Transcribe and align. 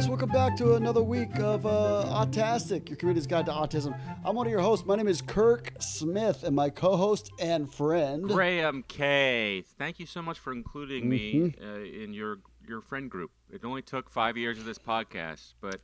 guys, 0.00 0.08
welcome 0.08 0.30
back 0.30 0.56
to 0.56 0.76
another 0.76 1.02
week 1.02 1.38
of 1.40 1.66
uh, 1.66 2.04
Autastic, 2.08 2.88
your 2.88 2.96
community's 2.96 3.26
guide 3.26 3.44
to 3.44 3.52
autism. 3.52 3.98
I'm 4.24 4.34
one 4.34 4.46
of 4.46 4.50
your 4.50 4.62
hosts. 4.62 4.86
My 4.86 4.96
name 4.96 5.08
is 5.08 5.20
Kirk 5.20 5.72
Smith, 5.78 6.42
and 6.42 6.56
my 6.56 6.70
co-host 6.70 7.30
and 7.38 7.70
friend 7.72 8.22
Graham 8.24 8.82
Kay. 8.88 9.62
Thank 9.78 9.98
you 10.00 10.06
so 10.06 10.22
much 10.22 10.38
for 10.38 10.52
including 10.52 11.06
me 11.08 11.34
Mm-hmm. 11.34 11.64
uh, 11.64 12.02
in 12.04 12.14
your 12.14 12.38
your 12.66 12.80
friend 12.80 13.10
group. 13.10 13.30
It 13.52 13.62
only 13.64 13.82
took 13.82 14.08
five 14.10 14.36
years 14.38 14.58
of 14.58 14.64
this 14.64 14.78
podcast, 14.78 15.52
but 15.60 15.80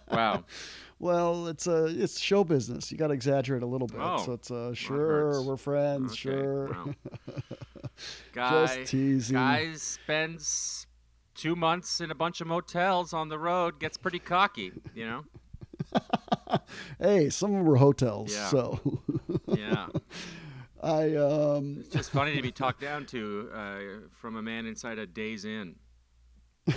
wow, 0.10 0.44
Well, 0.98 1.46
it's 1.46 1.66
uh, 1.66 1.88
it's 1.90 2.18
show 2.20 2.44
business. 2.44 2.92
You 2.92 2.98
got 2.98 3.06
to 3.08 3.14
exaggerate 3.14 3.62
a 3.62 3.66
little 3.66 3.88
bit. 3.88 4.00
Oh, 4.00 4.22
so 4.26 4.32
it's 4.32 4.50
uh, 4.50 4.74
sure, 4.74 5.40
we're 5.42 5.56
friends, 5.56 6.12
Okay, 6.12 6.20
sure. 6.20 6.66
wow. 6.68 6.94
guy, 8.34 8.66
Just 8.66 8.90
teasing. 8.90 9.36
Two 11.42 11.56
months 11.56 12.00
in 12.00 12.10
a 12.10 12.14
bunch 12.14 12.40
of 12.40 12.46
motels 12.46 13.12
on 13.12 13.28
the 13.28 13.38
road, 13.38 13.80
gets 13.80 13.96
pretty 13.96 14.18
cocky, 14.20 14.72
you 14.94 15.04
know. 15.06 15.24
Hey, 17.00 17.28
some 17.30 17.50
of 17.52 17.56
them 17.58 17.66
were 17.66 17.76
hotels, 17.76 18.32
Yeah. 18.32 18.48
so 18.48 19.02
Yeah, 19.48 19.86
I 20.82 21.14
um, 21.16 21.76
it's 21.80 21.88
just 21.88 22.10
funny 22.10 22.36
to 22.36 22.42
be 22.42 22.52
talked 22.52 22.80
down 22.80 23.06
to 23.06 23.50
uh, 23.52 23.78
from 24.12 24.36
a 24.36 24.42
man 24.42 24.66
inside 24.66 24.98
a 24.98 25.06
Days 25.06 25.44
Inn. 25.44 25.74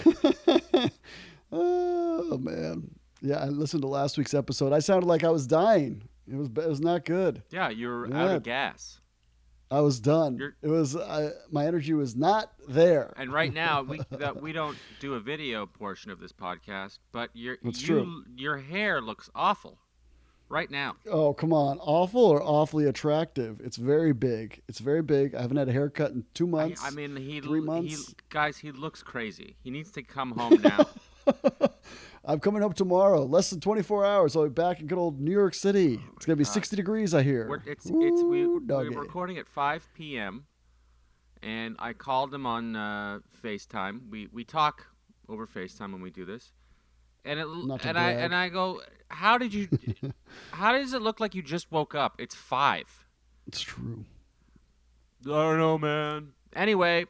oh 1.52 2.38
man, 2.38 2.90
yeah. 3.22 3.38
I 3.38 3.46
listened 3.50 3.84
to 3.84 3.88
last 3.88 4.18
week's 4.18 4.34
episode. 4.34 4.74
I 4.74 4.80
sounded 4.80 5.06
like 5.08 5.24
I 5.24 5.30
was 5.30 5.46
dying. 5.48 6.04
It 6.28 6.36
was 6.36 6.48
it 6.50 6.70
was 6.70 6.82
not 6.82 7.06
good. 7.06 7.44
Yeah, 7.52 7.70
you're 7.70 8.12
out 8.14 8.36
of 8.38 8.44
gas. 8.44 9.00
I 9.72 9.82
was 9.82 10.00
done. 10.00 10.38
You're- 10.38 10.54
it 10.62 10.68
was 10.70 10.96
I, 10.96 11.32
my 11.52 11.66
energy 11.66 11.94
was 11.94 12.16
not 12.16 12.52
there. 12.68 13.14
And 13.18 13.34
right 13.34 13.54
now, 13.54 13.82
we 13.82 14.00
that 14.12 14.42
we 14.42 14.52
don't 14.54 14.78
do 15.00 15.16
a 15.16 15.20
video 15.20 15.66
portion 15.66 16.12
of 16.12 16.20
this 16.20 16.32
podcast, 16.32 17.00
but 17.12 17.30
your 17.34 17.58
That's 17.64 17.82
you, 17.82 17.88
true. 17.88 18.24
your 18.36 18.58
hair 18.58 19.02
looks 19.02 19.30
awful 19.34 19.80
right 20.50 20.70
now. 20.70 20.96
Oh, 21.10 21.34
come 21.34 21.52
on. 21.52 21.80
Awful 21.80 22.22
or 22.24 22.42
awfully 22.44 22.86
attractive? 22.86 23.60
It's 23.64 23.78
very 23.78 24.14
big. 24.14 24.62
It's 24.68 24.80
very 24.80 25.02
big. 25.02 25.34
I 25.34 25.42
haven't 25.42 25.58
had 25.58 25.68
a 25.70 25.72
haircut 25.74 26.12
in 26.12 26.24
two 26.36 26.46
months. 26.48 26.82
I 26.84 26.92
mean, 26.92 27.16
he 27.16 27.42
three 27.42 27.62
months. 27.62 27.90
he 27.90 27.96
months. 27.96 28.16
guys, 28.30 28.58
he 28.58 28.72
looks 28.72 29.02
crazy. 29.02 29.56
He 29.64 29.72
needs 29.72 29.92
to 29.94 30.04
come 30.04 30.32
home 30.32 30.62
now. 30.62 30.86
I'm 32.28 32.40
coming 32.40 32.64
up 32.64 32.74
tomorrow. 32.74 33.24
Less 33.24 33.50
than 33.50 33.60
24 33.60 34.06
hours. 34.06 34.36
I'll 34.36 34.44
be 34.44 34.50
back 34.50 34.80
in 34.80 34.88
good 34.88 34.98
old 34.98 35.20
New 35.20 35.32
York 35.32 35.54
City. 35.54 36.00
It's 36.16 36.26
going 36.26 36.36
to 36.36 36.40
be 36.40 36.44
60 36.44 36.76
degrees, 36.76 37.14
I 37.14 37.22
hear. 37.22 37.48
We're, 37.48 37.62
it's 37.66 37.86
it's 37.86 38.24
we, 38.24 38.48
we're 38.48 38.90
recording 38.90 39.38
at 39.38 39.48
5 39.48 39.88
p.m. 39.94 40.46
and 41.44 41.76
I 41.78 41.94
called 41.94 42.34
him 42.34 42.46
on 42.46 42.76
uh, 42.76 43.20
FaceTime. 43.44 44.10
We 44.10 44.28
we 44.32 44.44
talk 44.44 44.88
over 45.30 45.46
FaceTime 45.46 45.92
when 45.92 46.02
we 46.02 46.10
do 46.10 46.26
this. 46.26 46.52
And 47.24 47.40
it 47.40 47.48
and 47.84 47.98
I 47.98 48.12
and 48.12 48.36
I 48.36 48.50
go, 48.50 48.82
"How 49.10 49.38
did 49.38 49.54
you 49.54 49.68
How 50.52 50.72
does 50.72 50.94
it 50.94 51.02
look 51.02 51.20
like 51.20 51.34
you 51.36 51.42
just 51.42 51.72
woke 51.72 51.96
up? 51.96 52.16
It's 52.20 52.36
5." 52.36 53.06
It's 53.48 53.62
true. 53.62 54.06
I 55.26 55.30
don't 55.30 55.58
know, 55.58 55.78
man. 55.78 56.34
Anyway, 56.56 57.06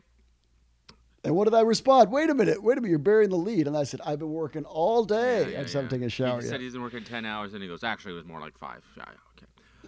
And 1.25 1.35
what 1.35 1.45
did 1.45 1.55
I 1.55 1.61
respond? 1.61 2.11
Wait 2.11 2.29
a 2.29 2.35
minute. 2.35 2.61
Wait 2.61 2.77
a 2.77 2.81
minute. 2.81 2.91
You're 2.91 2.99
burying 2.99 3.31
the 3.31 3.35
lead. 3.35 3.67
And 3.67 3.75
I 3.75 3.83
said, 3.83 3.99
I've 4.05 4.19
been 4.19 4.31
working 4.31 4.63
all 4.63 5.03
day. 5.03 5.41
Yeah, 5.41 5.47
yeah, 5.47 5.59
I 5.59 5.63
just 5.63 5.73
yeah. 5.73 5.81
taken 5.81 6.03
a 6.03 6.09
shower 6.09 6.39
He 6.39 6.47
said 6.47 6.61
he's 6.61 6.73
been 6.73 6.83
working 6.83 7.03
10 7.03 7.25
hours, 7.25 7.53
and 7.53 7.63
he 7.63 7.67
goes, 7.67 7.83
actually, 7.83 8.13
it 8.13 8.17
was 8.17 8.25
more 8.25 8.39
like 8.39 8.57
five. 8.59 8.83
Yeah, 8.95 9.05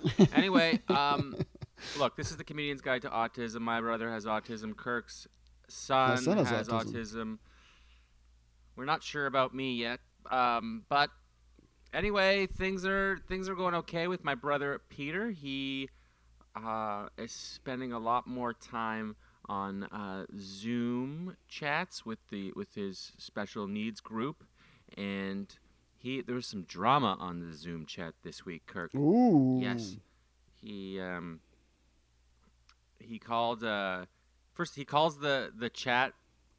okay. 0.09 0.29
anyway, 0.35 0.81
um, 0.87 1.35
look, 1.99 2.15
this 2.17 2.31
is 2.31 2.37
the 2.37 2.43
Comedian's 2.43 2.81
Guide 2.81 3.03
to 3.03 3.09
Autism. 3.09 3.61
My 3.61 3.79
brother 3.79 4.11
has 4.11 4.25
autism. 4.25 4.75
Kirk's 4.75 5.27
son, 5.67 6.17
son 6.17 6.37
has 6.37 6.49
has 6.49 6.69
autism. 6.69 6.93
autism. 6.93 7.37
We're 8.75 8.85
not 8.85 9.03
sure 9.03 9.27
about 9.27 9.53
me 9.53 9.75
yet, 9.75 9.99
um, 10.31 10.83
but 10.89 11.09
anyway, 11.93 12.45
things 12.45 12.85
are 12.85 13.19
things 13.27 13.49
are 13.49 13.55
going 13.55 13.73
okay 13.73 14.07
with 14.07 14.23
my 14.23 14.35
brother 14.35 14.81
Peter. 14.89 15.31
He 15.31 15.89
uh, 16.55 17.07
is 17.17 17.31
spending 17.31 17.91
a 17.91 17.99
lot 17.99 18.27
more 18.27 18.53
time 18.53 19.15
on 19.49 19.83
uh, 19.85 20.25
Zoom 20.37 21.37
chats 21.47 22.05
with 22.05 22.19
the 22.29 22.51
with 22.55 22.75
his 22.75 23.13
special 23.17 23.67
needs 23.67 24.01
group, 24.01 24.43
and 24.97 25.57
he 25.97 26.21
there 26.21 26.35
was 26.35 26.45
some 26.47 26.63
drama 26.63 27.17
on 27.19 27.39
the 27.39 27.53
Zoom 27.55 27.85
chat 27.85 28.13
this 28.23 28.45
week. 28.45 28.65
Kirk, 28.65 28.93
Ooh. 28.95 29.59
yes, 29.61 29.97
he 30.61 30.99
um, 30.99 31.39
he 32.99 33.19
called 33.19 33.63
uh, 33.63 34.05
first 34.53 34.75
he 34.75 34.85
calls 34.85 35.19
the 35.19 35.51
the 35.55 35.69
chat. 35.69 36.13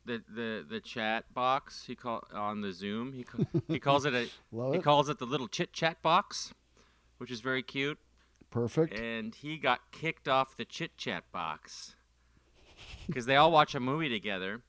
The, 0.06 0.22
the, 0.26 0.64
the 0.66 0.80
chat 0.80 1.34
box 1.34 1.84
he 1.86 1.94
call 1.94 2.24
on 2.32 2.62
the 2.62 2.72
Zoom 2.72 3.12
he 3.12 3.24
ca- 3.24 3.44
he 3.68 3.78
calls 3.78 4.06
it 4.06 4.14
a 4.14 4.20
he 4.70 4.78
it. 4.78 4.82
calls 4.82 5.10
it 5.10 5.18
the 5.18 5.26
little 5.26 5.48
chit 5.48 5.74
chat 5.74 6.00
box, 6.00 6.54
which 7.18 7.30
is 7.30 7.40
very 7.42 7.62
cute 7.62 7.98
Perfect. 8.50 8.98
and 8.98 9.34
he 9.34 9.58
got 9.58 9.80
kicked 9.92 10.26
off 10.26 10.56
the 10.56 10.64
chit 10.64 10.96
chat 10.96 11.30
box 11.30 11.94
because 13.10 13.26
they 13.26 13.36
all 13.36 13.50
watch 13.50 13.74
a 13.74 13.80
movie 13.80 14.08
together, 14.08 14.60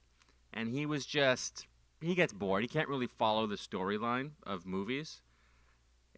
and 0.53 0.69
he 0.69 0.85
was 0.87 1.05
just 1.05 1.67
he 2.01 2.15
gets 2.15 2.33
bored. 2.33 2.63
He 2.63 2.67
can't 2.67 2.89
really 2.89 3.07
follow 3.07 3.45
the 3.45 3.57
storyline 3.57 4.31
of 4.43 4.65
movies. 4.65 5.21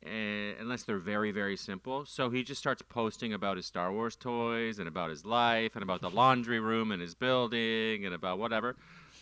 eh, 0.06 0.54
unless 0.60 0.84
they're 0.84 0.98
very 0.98 1.32
very 1.32 1.58
simple, 1.58 2.06
so 2.06 2.30
he 2.30 2.44
just 2.44 2.60
starts 2.60 2.82
posting 2.82 3.34
about 3.34 3.58
his 3.58 3.66
Star 3.66 3.92
Wars 3.92 4.16
toys 4.16 4.80
and 4.80 4.88
about 4.88 5.10
his 5.10 5.26
life 5.26 5.76
and 5.76 5.84
about 5.84 6.02
the 6.02 6.10
laundry 6.10 6.60
room 6.60 6.92
in 6.92 7.00
his 7.00 7.16
building 7.16 8.06
and 8.06 8.14
about 8.16 8.40
whatever, 8.40 8.76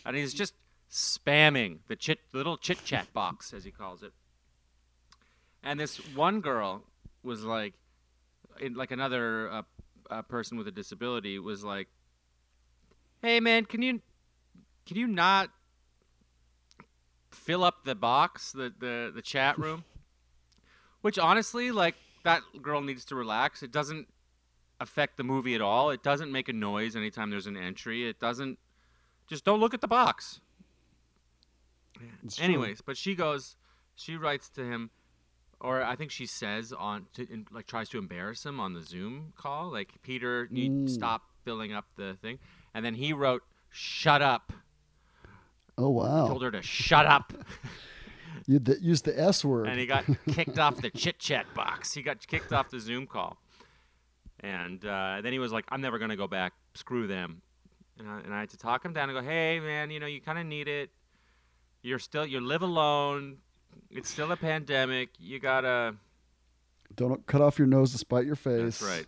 and 0.06 0.16
he's 0.16 0.34
just 0.34 0.54
spamming 0.90 1.78
the 1.88 1.96
chit 1.96 2.20
little 2.32 2.56
chit 2.56 2.84
chat 2.84 3.12
box 3.12 3.52
as 3.52 3.64
he 3.64 3.70
calls 3.70 4.02
it. 4.02 4.12
And 5.62 5.78
this 5.78 5.98
one 6.14 6.40
girl 6.40 6.84
was 7.22 7.44
like, 7.44 7.74
in, 8.60 8.74
like 8.74 8.90
another 8.90 9.50
uh, 9.50 9.62
uh, 10.10 10.22
person 10.22 10.56
with 10.58 10.66
a 10.66 10.72
disability 10.72 11.38
was 11.38 11.62
like, 11.62 11.88
"Hey 13.22 13.40
man, 13.40 13.64
can 13.64 13.82
you 13.82 14.00
can 14.86 14.96
you 14.96 15.06
not 15.06 15.50
fill 17.30 17.64
up 17.64 17.84
the 17.84 17.94
box, 17.94 18.52
the 18.52 18.72
the 18.78 19.12
the 19.14 19.22
chat 19.22 19.58
room?" 19.64 19.84
Which 21.02 21.18
honestly, 21.18 21.70
like 21.70 21.94
that 22.24 22.42
girl 22.60 22.80
needs 22.82 23.04
to 23.06 23.14
relax. 23.14 23.62
It 23.62 23.72
doesn't 23.72 24.08
affect 24.80 25.16
the 25.16 25.24
movie 25.24 25.54
at 25.54 25.60
all. 25.60 25.90
It 25.90 26.02
doesn't 26.02 26.30
make 26.32 26.48
a 26.48 26.52
noise 26.52 26.96
anytime 26.96 27.30
there's 27.30 27.46
an 27.46 27.56
entry. 27.56 28.08
It 28.08 28.18
doesn't. 28.20 28.58
Just 29.26 29.44
don't 29.44 29.60
look 29.60 29.74
at 29.74 29.80
the 29.80 29.88
box. 29.88 30.40
It's 32.24 32.36
true. 32.36 32.44
Anyways, 32.44 32.80
but 32.80 32.96
she 32.96 33.14
goes, 33.14 33.56
she 33.94 34.16
writes 34.16 34.48
to 34.50 34.64
him, 34.64 34.90
or 35.60 35.82
I 35.82 35.94
think 35.96 36.10
she 36.10 36.26
says 36.26 36.72
on, 36.72 37.06
to, 37.14 37.30
in, 37.30 37.46
like 37.52 37.66
tries 37.66 37.88
to 37.90 37.98
embarrass 37.98 38.44
him 38.44 38.58
on 38.58 38.72
the 38.72 38.82
Zoom 38.82 39.32
call, 39.36 39.70
like 39.70 39.92
Peter, 40.02 40.48
you 40.50 40.70
Mm. 40.70 40.88
stop 40.90 41.22
filling 41.44 41.72
up 41.72 41.86
the 41.96 42.16
thing, 42.22 42.38
and 42.74 42.84
then 42.84 42.94
he 42.94 43.12
wrote, 43.12 43.42
"Shut 43.70 44.22
up." 44.22 44.52
Oh, 45.78 45.88
wow. 45.88 46.28
Told 46.28 46.42
her 46.42 46.50
to 46.50 46.60
shut 46.60 47.06
up, 47.06 47.32
You 48.46 48.58
the, 48.58 48.78
used 48.82 49.04
the 49.04 49.18
S 49.18 49.44
word. 49.44 49.66
and 49.66 49.78
he 49.78 49.86
got 49.86 50.04
kicked 50.32 50.58
off 50.58 50.76
the 50.80 50.90
chit 50.90 51.18
chat 51.18 51.46
box. 51.54 51.94
He 51.94 52.02
got 52.02 52.26
kicked 52.26 52.52
off 52.52 52.68
the 52.70 52.80
Zoom 52.80 53.06
call, 53.06 53.38
and 54.40 54.84
uh, 54.84 55.20
then 55.22 55.32
he 55.32 55.38
was 55.38 55.52
like, 55.52 55.64
"I'm 55.70 55.80
never 55.80 55.98
gonna 55.98 56.16
go 56.16 56.26
back. 56.26 56.52
Screw 56.74 57.06
them." 57.06 57.42
And 57.98 58.08
I, 58.08 58.20
and 58.20 58.34
I 58.34 58.40
had 58.40 58.50
to 58.50 58.56
talk 58.58 58.84
him 58.84 58.92
down 58.92 59.08
and 59.10 59.18
go, 59.18 59.24
"Hey, 59.24 59.60
man, 59.60 59.90
you 59.90 60.00
know 60.00 60.06
you 60.06 60.20
kind 60.20 60.38
of 60.38 60.46
need 60.46 60.68
it. 60.68 60.90
You're 61.82 61.98
still 61.98 62.26
you 62.26 62.40
live 62.40 62.62
alone. 62.62 63.38
It's 63.90 64.10
still 64.10 64.32
a 64.32 64.36
pandemic. 64.36 65.10
You 65.18 65.38
gotta." 65.38 65.94
Don't 66.96 67.24
cut 67.26 67.40
off 67.40 67.58
your 67.58 67.68
nose 67.68 67.92
to 67.92 67.98
spite 67.98 68.26
your 68.26 68.36
face. 68.36 68.80
That's 68.80 68.82
right. 68.82 69.06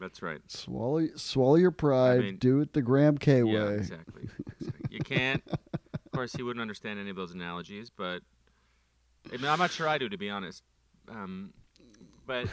That's 0.00 0.22
right. 0.22 0.40
Swallow, 0.48 1.06
swallow 1.16 1.54
your 1.56 1.70
pride. 1.70 2.20
mean- 2.20 2.36
do 2.36 2.60
it 2.60 2.72
the 2.72 2.82
Graham 2.82 3.16
Kay 3.18 3.42
Yeah, 3.42 3.64
way. 3.64 3.74
exactly. 3.76 4.28
exactly. 4.60 4.86
You 4.90 5.00
can't. 5.00 5.42
Of 6.06 6.16
course, 6.18 6.32
he 6.32 6.44
wouldn't 6.44 6.60
understand 6.60 7.00
any 7.00 7.10
of 7.10 7.16
those 7.16 7.32
analogies, 7.32 7.90
but 7.90 8.22
I 9.32 9.36
mean, 9.36 9.46
I'm 9.50 9.58
not 9.58 9.72
sure 9.72 9.88
I 9.88 9.98
do, 9.98 10.08
to 10.08 10.16
be 10.16 10.30
honest. 10.30 10.62
Um, 11.10 11.52
but 12.24 12.46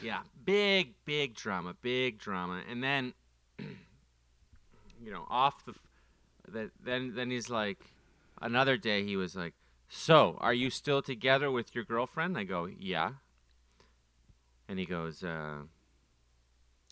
yeah, 0.00 0.20
big, 0.44 0.94
big 1.04 1.34
drama, 1.34 1.74
big 1.82 2.18
drama, 2.18 2.62
and 2.70 2.80
then 2.80 3.12
you 3.58 5.10
know, 5.10 5.26
off 5.28 5.64
the 5.64 5.74
that 6.52 6.70
then 6.80 7.14
then 7.16 7.28
he's 7.30 7.50
like, 7.50 7.78
another 8.40 8.76
day 8.76 9.02
he 9.04 9.16
was 9.16 9.34
like, 9.34 9.54
"So, 9.88 10.36
are 10.40 10.54
you 10.54 10.70
still 10.70 11.02
together 11.02 11.50
with 11.50 11.74
your 11.74 11.82
girlfriend?" 11.82 12.38
I 12.38 12.44
go, 12.44 12.66
"Yeah," 12.66 13.12
and 14.68 14.78
he 14.78 14.84
goes, 14.86 15.24
uh, 15.24 15.62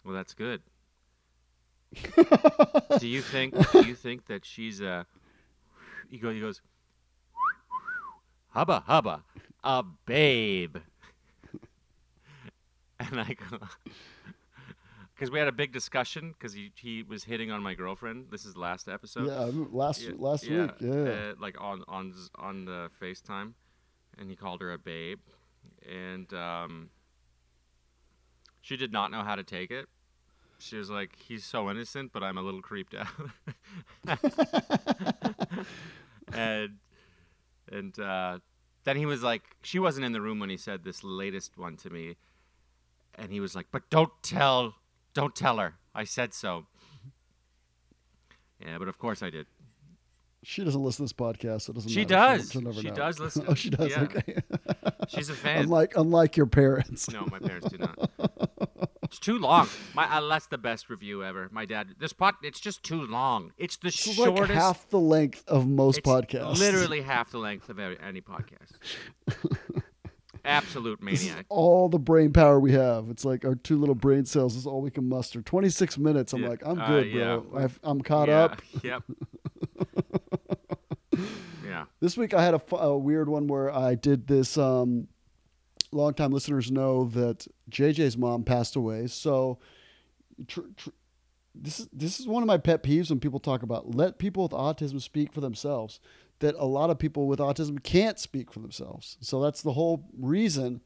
"Well, 0.05 0.15
that's 0.15 0.35
good." 0.35 0.63
do 2.99 3.07
you 3.07 3.23
think 3.23 3.55
do 3.71 3.87
you 3.87 3.95
think 3.95 4.27
that 4.27 4.45
she's 4.45 4.81
a 4.81 5.07
he 6.11 6.19
goes 6.19 6.35
he 6.35 6.41
goes 6.41 6.61
hubba 8.49 8.83
hubba 8.87 9.23
a 9.63 9.85
babe 10.05 10.79
and 12.99 13.21
i 13.21 13.37
go 13.49 13.59
because 15.15 15.31
we 15.31 15.39
had 15.39 15.49
a 15.49 15.53
big 15.53 15.73
discussion 15.73 16.35
because 16.37 16.53
he 16.53 16.73
he 16.77 17.03
was 17.03 17.25
hitting 17.25 17.51
on 17.51 17.63
my 17.63 17.75
girlfriend. 17.75 18.27
This 18.31 18.45
is 18.45 18.57
last 18.57 18.89
episode. 18.89 19.29
yeah, 19.29 19.41
I 19.41 19.47
remember 19.47 19.71
last 19.73 20.03
last 20.19 20.49
week. 20.49 20.71
Yeah. 20.81 20.91
uh, 20.91 21.35
like 21.39 21.61
on 21.61 21.85
on 21.89 22.13
on 22.37 22.65
the 22.65 22.91
FaceTime, 23.01 23.53
and 24.19 24.29
he 24.29 24.37
called 24.37 24.61
her 24.61 24.73
a 24.73 24.79
babe, 24.79 25.21
and 25.89 26.33
um, 26.35 26.91
she 28.65 28.79
did 28.79 28.93
not 28.93 29.11
know 29.11 29.23
how 29.23 29.35
to 29.35 29.45
take 29.45 29.71
it. 29.71 29.87
She 30.59 30.79
was 30.79 30.89
like, 30.89 31.11
"He's 31.17 31.45
so 31.45 31.71
innocent, 31.71 32.13
but 32.15 32.23
I'm 32.23 32.39
a 32.39 32.43
little 32.43 32.63
creeped 32.63 32.95
out." 32.95 33.09
and 36.33 36.79
and 37.71 37.99
uh, 37.99 38.39
then 38.85 38.97
he 38.97 39.05
was 39.05 39.23
like, 39.23 39.43
she 39.63 39.79
wasn't 39.79 40.07
in 40.07 40.13
the 40.13 40.21
room 40.23 40.39
when 40.39 40.49
he 40.49 40.57
said 40.57 40.83
this 40.83 41.05
latest 41.05 41.59
one 41.59 41.77
to 41.79 41.91
me, 41.91 42.17
and 43.17 43.31
he 43.31 43.39
was 43.39 43.55
like, 43.55 43.67
"But 43.71 43.91
don't 43.91 44.13
tell, 44.23 44.77
don't 45.13 45.37
tell 45.37 45.59
her. 45.59 45.75
I 45.95 46.05
said 46.05 46.33
so." 46.33 46.67
Yeah, 48.65 48.79
but 48.79 48.89
of 48.89 48.99
course 48.99 49.23
I 49.23 49.29
did. 49.29 49.47
She 50.45 50.63
doesn't 50.63 50.83
listen 50.83 50.99
to 50.99 51.03
this 51.05 51.13
podcast, 51.13 51.63
so 51.63 51.71
it 51.71 51.75
doesn't 51.75 51.91
She 51.91 52.01
matter. 52.01 52.39
does. 52.39 52.53
She 52.53 52.61
know. 52.61 52.95
does 52.95 53.19
listen. 53.19 53.45
oh, 53.49 53.55
she 53.55 53.71
does. 53.71 53.91
Yeah. 53.91 54.03
Okay. 54.03 54.43
She's 55.09 55.31
a 55.31 55.35
fan. 55.35 55.65
unlike 55.65 55.97
unlike 55.97 56.37
your 56.37 56.47
parents. 56.47 57.11
No, 57.11 57.27
my 57.31 57.39
parents 57.39 57.69
do 57.71 57.79
not. 57.79 58.11
It's 59.05 59.19
too 59.21 59.39
long. 59.39 59.69
My 59.95 60.13
uh, 60.13 60.27
that's 60.27 60.47
the 60.49 60.59
best 60.59 60.91
review 60.91 61.23
ever. 61.23 61.49
My 61.53 61.67
dad. 61.67 61.95
This 62.01 62.13
pot. 62.13 62.35
It's 62.43 62.59
just 62.59 62.83
too 62.83 63.03
long. 63.07 63.53
It's 63.57 63.77
the 63.77 63.89
is 63.89 63.95
shortest. 63.95 64.41
like 64.41 64.51
half 64.51 64.89
the 64.89 64.99
length 64.99 65.45
of 65.47 65.69
most 65.69 65.99
it's 65.99 66.09
podcasts. 66.09 66.59
Literally 66.59 67.03
half 67.03 67.31
the 67.31 67.39
length 67.39 67.69
of 67.69 67.79
every, 67.79 67.97
any 68.01 68.21
podcast. 68.23 68.73
Absolute 70.45 71.01
maniac. 71.03 71.47
all 71.49 71.89
the 71.89 71.99
brain 71.99 72.33
power 72.33 72.59
we 72.59 72.73
have. 72.73 73.09
It's 73.09 73.25
like 73.25 73.45
our 73.45 73.55
two 73.55 73.79
little 73.79 73.95
brain 73.95 74.25
cells 74.25 74.57
is 74.57 74.67
all 74.67 74.83
we 74.83 74.91
can 74.91 75.09
muster. 75.09 75.41
26 75.41 75.97
minutes. 75.97 76.33
I'm 76.33 76.43
Yeah, 76.43 76.49
like, 76.49 76.67
I'm 76.67 76.81
uh, 76.81 76.87
good, 76.87 77.07
yeah. 77.07 77.37
bro. 77.37 77.63
I've, 77.63 77.81
I'm 77.83 78.01
caught 78.03 78.29
yeah, 78.29 78.45
up. 78.45 78.63
Yep. 78.83 79.03
yeah. 81.65 81.85
This 82.01 82.17
week 82.17 82.35
I 82.35 82.43
had 82.43 82.55
a, 82.55 82.77
a 82.77 82.97
weird 82.97 83.29
one 83.29 83.47
where 83.47 83.75
I 83.75 83.95
did 83.95 84.27
this. 84.27 84.57
Um, 84.59 85.09
longtime 85.93 86.33
listeners 86.33 86.71
know 86.71 87.05
that 87.07 87.47
JJ's 87.71 88.17
mom 88.17 88.45
passed 88.45 88.77
away. 88.77 89.07
So 89.07 89.59
tr- 90.47 90.61
tr- 90.77 90.91
this 91.55 91.81
is 91.81 91.89
this 91.93 92.19
is 92.19 92.27
one 92.27 92.43
of 92.43 92.47
my 92.49 92.59
pet 92.59 92.83
peeves 92.83 93.11
when 93.11 93.21
people 93.21 93.39
talk 93.39 93.63
about 93.63 93.95
let 93.95 94.19
people 94.19 94.43
with 94.43 94.53
autism 94.53 95.01
speak 95.01 95.33
for 95.33 95.41
themselves. 95.41 96.01
That 96.41 96.57
a 96.59 96.67
lot 96.67 96.91
of 96.91 96.99
people 96.99 97.27
with 97.29 97.39
autism 97.39 97.83
can't 97.83 98.19
speak 98.19 98.53
for 98.53 98.59
themselves. 98.59 99.17
So 99.21 99.41
that's 99.41 99.63
the 99.63 99.73
whole 99.73 100.09
reason 100.19 100.81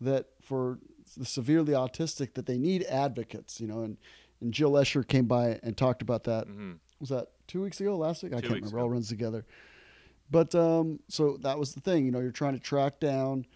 that 0.00 0.26
for 0.42 0.80
the 1.16 1.24
severely 1.24 1.72
autistic 1.72 2.34
that 2.34 2.46
they 2.46 2.58
need 2.58 2.82
advocates. 2.84 3.60
You 3.60 3.68
know, 3.68 3.82
and 3.82 3.96
and 4.40 4.52
Jill 4.52 4.72
Escher 4.72 5.06
came 5.06 5.26
by 5.26 5.60
and 5.62 5.76
talked 5.76 6.02
about 6.02 6.24
that 6.24 6.46
hmm 6.46 6.72
was 7.00 7.08
that 7.08 7.28
two 7.46 7.62
weeks 7.62 7.80
ago, 7.80 7.96
last 7.96 8.22
week? 8.22 8.32
I 8.32 8.36
Two 8.36 8.48
can't 8.48 8.60
remember. 8.60 8.78
All 8.78 8.90
runs 8.90 9.08
together. 9.08 9.44
But 10.30 10.54
um, 10.54 11.00
so 11.08 11.38
that 11.42 11.58
was 11.58 11.74
the 11.74 11.80
thing. 11.80 12.04
You 12.04 12.12
know, 12.12 12.20
you're 12.20 12.30
trying 12.30 12.52
to 12.54 12.60
track 12.60 13.00
down. 13.00 13.46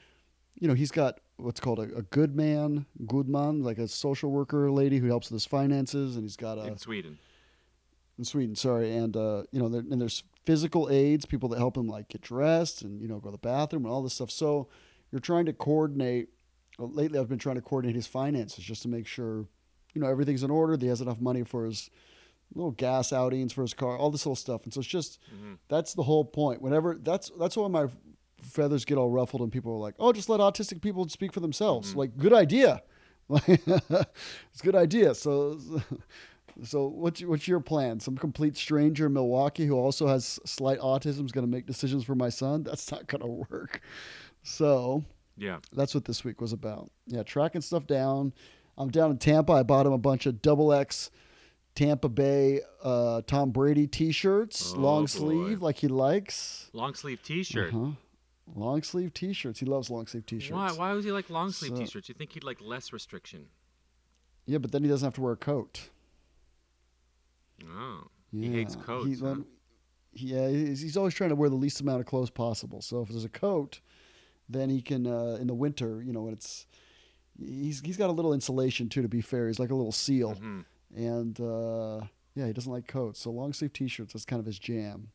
You 0.59 0.69
know, 0.69 0.75
he's 0.75 0.91
got 0.91 1.21
what's 1.37 1.61
called 1.61 1.79
a, 1.79 1.83
a 1.97 2.03
good 2.03 2.35
man, 2.35 2.87
good 3.07 3.29
man, 3.29 3.63
like 3.63 3.79
a 3.79 3.87
social 3.89 4.31
worker 4.31 4.71
lady 4.71 4.99
who 4.99 5.07
helps 5.07 5.31
with 5.31 5.37
his 5.37 5.47
finances, 5.47 6.17
and 6.17 6.25
he's 6.25 6.37
got 6.37 6.59
a 6.59 6.67
In 6.67 6.79
Sweden. 6.79 7.19
in 8.19 8.25
Sweden, 8.25 8.55
sorry, 8.57 8.97
and 8.97 9.17
uh, 9.17 9.43
you 9.53 9.61
know, 9.61 9.69
there, 9.69 9.81
and 9.83 10.01
there's 10.01 10.23
physical 10.45 10.89
aids, 10.91 11.25
people 11.27 11.49
that 11.51 11.59
help 11.59 11.77
him 11.77 11.87
like 11.89 12.09
get 12.09 12.21
dressed 12.23 12.83
and 12.83 13.01
you 13.01 13.09
know 13.09 13.19
go 13.19 13.29
to 13.29 13.33
the 13.33 13.39
bathroom 13.39 13.85
and 13.85 13.93
all 13.93 14.03
this 14.03 14.15
stuff. 14.15 14.31
So 14.31 14.69
you're 15.13 15.21
trying 15.21 15.47
to 15.47 15.53
coordinate. 15.53 16.29
Well, 16.79 16.91
lately, 16.91 17.19
I've 17.21 17.29
been 17.29 17.39
trying 17.39 17.57
to 17.57 17.63
coordinate 17.63 17.95
his 17.95 18.07
finances 18.09 18.65
just 18.65 18.83
to 18.83 18.89
make 18.89 19.07
sure, 19.07 19.47
you 19.95 20.01
know, 20.01 20.09
everything's 20.09 20.43
in 20.43 20.51
order. 20.51 20.77
That 20.77 20.83
he 20.83 20.89
has 20.89 21.01
enough 21.01 21.21
money 21.21 21.45
for 21.45 21.67
his 21.67 21.89
little 22.55 22.71
gas 22.73 23.13
outings 23.13 23.53
for 23.53 23.63
his 23.63 23.75
car, 23.75 23.97
all 23.97 24.11
this 24.11 24.25
little 24.27 24.37
stuff. 24.37 24.65
And 24.65 24.73
so 24.73 24.81
it's 24.81 24.89
just 24.89 25.19
Mhm. 25.35 25.59
that's 25.69 25.95
the 25.95 26.03
whole 26.03 26.25
point. 26.25 26.61
Whenever 26.63 26.97
that's 26.97 27.31
that's 27.39 27.57
why 27.57 27.69
my 27.69 27.87
feathers 28.43 28.85
get 28.85 28.99
all 28.99 29.11
ruffled 29.11 29.43
and 29.43 29.51
people 29.51 29.73
are 29.73 29.79
like, 29.79 29.95
"Oh, 29.99 30.13
just 30.13 30.29
let 30.29 30.41
autistic 30.41 30.81
people 30.83 31.09
speak 31.09 31.33
for 31.33 31.41
themselves." 31.41 31.93
Mhm. 31.93 31.97
Like, 31.97 32.17
good 32.17 32.33
idea. 32.33 32.83
It's 33.49 34.61
a 34.61 34.63
good 34.63 34.75
idea. 34.77 35.15
So, 35.15 35.59
so 36.63 36.87
what's 36.89 37.23
what's 37.23 37.49
your 37.49 37.61
plan? 37.61 38.01
Some 38.01 38.17
complete 38.17 38.57
stranger 38.57 39.07
in 39.07 39.13
Milwaukee 39.15 39.67
who 39.67 39.75
also 39.77 40.07
has 40.07 40.39
slight 40.45 40.79
autism 40.79 41.25
is 41.25 41.33
going 41.33 41.47
to 41.47 41.51
make 41.51 41.67
decisions 41.67 42.05
for 42.05 42.15
my 42.15 42.29
son? 42.29 42.63
That's 42.65 42.91
not 42.93 43.07
going 43.07 43.23
to 43.23 43.47
work. 43.51 43.81
So 44.43 45.05
Yeah. 45.37 45.59
that's 45.73 45.95
what 45.95 46.05
this 46.05 46.23
week 46.25 46.41
was 46.41 46.53
about. 46.53 46.91
Yeah, 47.07 47.23
tracking 47.23 47.63
stuff 47.63 47.87
down. 47.87 48.33
I'm 48.77 48.91
down 48.91 49.11
in 49.11 49.19
Tampa. 49.19 49.53
I 49.53 49.63
bought 49.63 49.87
him 49.87 49.93
a 49.93 49.99
bunch 49.99 50.27
of 50.27 50.43
double 50.43 50.73
X 50.73 51.11
Tampa 51.75 52.09
Bay 52.09 52.61
uh, 52.83 53.23
Tom 53.27 53.51
Brady 53.51 53.87
T-shirts, 53.87 54.73
Oh, 54.77 54.81
long 54.81 55.03
boy. 55.03 55.07
sleeve, 55.07 55.63
like 55.63 55.77
he 55.79 55.89
likes. 55.89 56.71
Long 56.73 56.95
sleeve 56.95 57.21
T-shirt. 57.23 57.75
Uh-huh. 57.75 57.91
Long 58.55 58.83
sleeve 58.83 59.13
T-shirts. 59.15 59.59
He 59.59 59.67
loves 59.67 59.91
long 59.91 60.07
sleeve 60.07 60.27
T-shirts. 60.27 60.53
Why? 60.55 60.71
Why 60.73 60.93
was 60.93 61.05
he 61.05 61.11
like 61.13 61.31
long 61.31 61.51
sleeve 61.51 61.73
So- 61.73 61.79
T-shirts? 61.83 62.09
You 62.09 62.15
think 62.15 62.33
he'd 62.33 62.45
like 62.45 62.61
less 62.61 62.93
restriction? 62.93 63.47
Yeah, 64.47 64.59
but 64.59 64.71
then 64.73 64.83
he 64.85 64.89
doesn't 64.89 65.05
have 65.07 65.15
to 65.15 65.21
wear 65.23 65.33
a 65.33 65.37
coat. 65.37 65.89
Oh. 67.67 68.05
Yeah. 68.33 68.49
He 68.49 68.55
hates 68.55 68.77
coats. 68.77 69.07
He, 69.07 69.15
huh? 69.15 69.27
then- 69.35 69.45
yeah, 70.17 70.49
he's, 70.49 70.81
he's 70.81 70.97
always 70.97 71.15
trying 71.15 71.31
to 71.31 71.37
wear 71.37 71.49
the 71.49 71.57
least 71.57 71.81
amount 71.81 71.99
of 72.01 72.07
clothes 72.07 72.31
possible. 72.31 72.81
So 72.83 73.03
if 73.03 73.09
there's 73.09 73.25
a 73.25 73.29
coat, 73.29 73.81
then 74.49 74.71
he 74.71 74.81
can 74.81 75.07
uh, 75.09 75.39
in 75.41 75.49
the 75.49 75.55
winter, 75.55 76.03
you 76.07 76.13
know, 76.13 76.23
when 76.23 76.33
it's 76.35 76.67
he's 77.37 77.81
he's 77.81 77.97
got 77.97 78.11
a 78.11 78.13
little 78.13 78.33
insulation 78.33 78.89
too. 78.89 79.03
To 79.03 79.09
be 79.09 79.21
fair, 79.21 79.49
he's 79.49 79.59
like 79.59 79.71
a 79.71 79.75
little 79.75 79.91
seal, 79.91 80.35
Mhm. 80.37 80.65
And 80.95 81.39
uh, 81.41 82.01
yeah, 82.35 82.47
he 82.47 82.53
doesn't 82.53 82.71
like 82.73 82.87
coats. 82.87 83.21
So 83.21 83.31
long 83.31 83.53
sleeve 83.53 83.73
t-shirts 83.73 84.13
that's 84.13 84.25
kind 84.25 84.41
of 84.41 84.47
his 84.47 84.59
jam. 84.59 85.09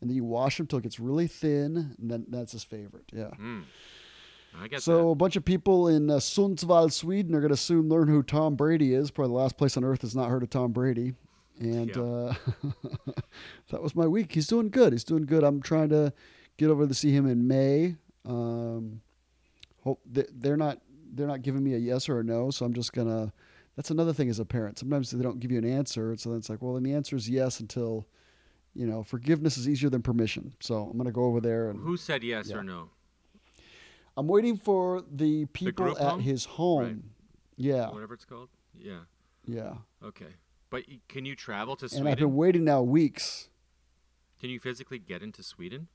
And 0.00 0.08
then 0.08 0.14
you 0.16 0.24
wash 0.24 0.58
them 0.58 0.66
till 0.68 0.78
it 0.78 0.82
gets 0.82 1.00
really 1.00 1.26
thin, 1.26 1.96
and 1.98 2.10
then 2.10 2.26
that's 2.28 2.52
his 2.52 2.62
favorite. 2.62 3.04
Yeah. 3.12 3.30
Mm. 3.40 3.64
I 4.60 4.68
get 4.68 4.80
So 4.82 5.10
a 5.10 5.14
bunch 5.14 5.34
of 5.36 5.44
people 5.44 5.88
in 5.88 6.08
uh, 6.08 6.14
Sundsvall, 6.14 6.92
Sweden, 6.92 7.34
are 7.34 7.40
going 7.40 7.50
to 7.50 7.56
soon 7.56 7.88
learn 7.88 8.06
who 8.08 8.22
Tom 8.22 8.54
Brady 8.54 8.94
is. 8.94 9.10
Probably 9.10 9.30
the 9.30 9.38
last 9.42 9.56
place 9.58 9.76
on 9.76 9.84
earth 9.84 10.00
that's 10.02 10.14
not 10.14 10.30
heard 10.30 10.42
of 10.44 10.50
Tom 10.50 10.72
Brady. 10.72 11.14
And 11.60 11.94
Yeah. 11.94 12.02
uh, 12.02 12.34
that 13.70 13.82
was 13.82 13.94
my 13.94 14.06
week. 14.06 14.32
He's 14.32 14.46
doing 14.46 14.70
good. 14.70 14.92
He's 14.92 15.04
doing 15.04 15.26
good. 15.26 15.42
I'm 15.44 15.60
trying 15.60 15.88
to 15.90 16.12
get 16.56 16.70
over 16.70 16.86
to 16.86 16.94
see 16.94 17.10
him 17.12 17.26
in 17.26 17.46
May. 17.48 17.96
Um, 18.24 19.00
hope 19.82 20.00
they- 20.10 20.26
they're 20.32 20.56
not 20.56 20.80
they're 21.10 21.26
not 21.26 21.40
giving 21.42 21.64
me 21.64 21.74
a 21.74 21.78
yes 21.78 22.08
or 22.08 22.20
a 22.20 22.24
no. 22.24 22.50
So 22.50 22.64
I'm 22.66 22.74
just 22.74 22.92
gonna. 22.92 23.32
That's 23.78 23.92
another 23.92 24.12
thing 24.12 24.28
as 24.28 24.40
a 24.40 24.44
parent. 24.44 24.76
Sometimes 24.76 25.12
they 25.12 25.22
don't 25.22 25.38
give 25.38 25.52
you 25.52 25.58
an 25.58 25.64
answer, 25.64 26.16
so 26.16 26.30
then 26.30 26.38
it's 26.40 26.50
like, 26.50 26.60
well, 26.60 26.74
then 26.74 26.82
the 26.82 26.92
answer 26.94 27.14
is 27.14 27.30
yes 27.30 27.60
until, 27.60 28.08
you 28.74 28.84
know, 28.84 29.04
forgiveness 29.04 29.56
is 29.56 29.68
easier 29.68 29.88
than 29.88 30.02
permission. 30.02 30.52
So 30.58 30.88
I'm 30.90 30.96
gonna 30.98 31.12
go 31.12 31.22
over 31.26 31.40
there 31.40 31.70
and 31.70 31.78
Who 31.78 31.96
said 31.96 32.24
yes 32.24 32.48
Yeah. 32.48 32.56
or 32.56 32.64
no? 32.64 32.90
I'm 34.16 34.26
waiting 34.26 34.56
for 34.56 35.04
the 35.08 35.46
people 35.46 35.84
group 35.84 36.00
at 36.00 36.10
home? 36.10 36.20
his 36.22 36.44
home. 36.44 36.82
Right. 36.82 36.96
Yeah, 37.56 37.90
Whatever 37.90 38.14
it's 38.14 38.24
called. 38.24 38.48
Yeah. 38.76 39.02
yeah. 39.46 39.74
Okay. 40.02 40.34
But 40.70 40.82
can 41.08 41.24
you 41.24 41.36
travel 41.36 41.76
to 41.76 41.84
And 41.84 41.90
Sweden? 41.92 42.08
I've 42.08 42.18
been 42.18 42.34
waiting 42.34 42.64
now 42.64 42.82
weeks. 42.82 43.48
Can 44.40 44.50
you 44.50 44.58
physically 44.58 44.98
get 44.98 45.22
into 45.22 45.44
Sweden? 45.44 45.86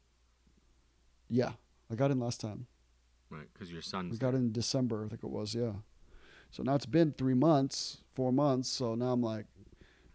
Yeah, 1.30 1.52
I 1.92 1.96
got 1.96 2.12
in 2.12 2.20
last 2.22 2.40
time. 2.40 2.68
Right, 3.30 3.48
because 3.52 3.74
your 3.74 3.82
son. 3.82 4.10
We 4.10 4.18
got 4.18 4.36
in 4.36 4.54
December, 4.54 5.04
I 5.04 5.10
think 5.10 5.22
it 5.26 5.30
was. 5.30 5.54
Yeah. 5.54 5.74
So 6.54 6.62
now 6.62 6.76
it's 6.76 6.86
been 6.86 7.14
three 7.14 7.34
months, 7.34 7.98
four 8.14 8.32
months. 8.32 8.70
So 8.70 8.94
now 8.94 9.12
I'm 9.12 9.24
like, 9.24 9.48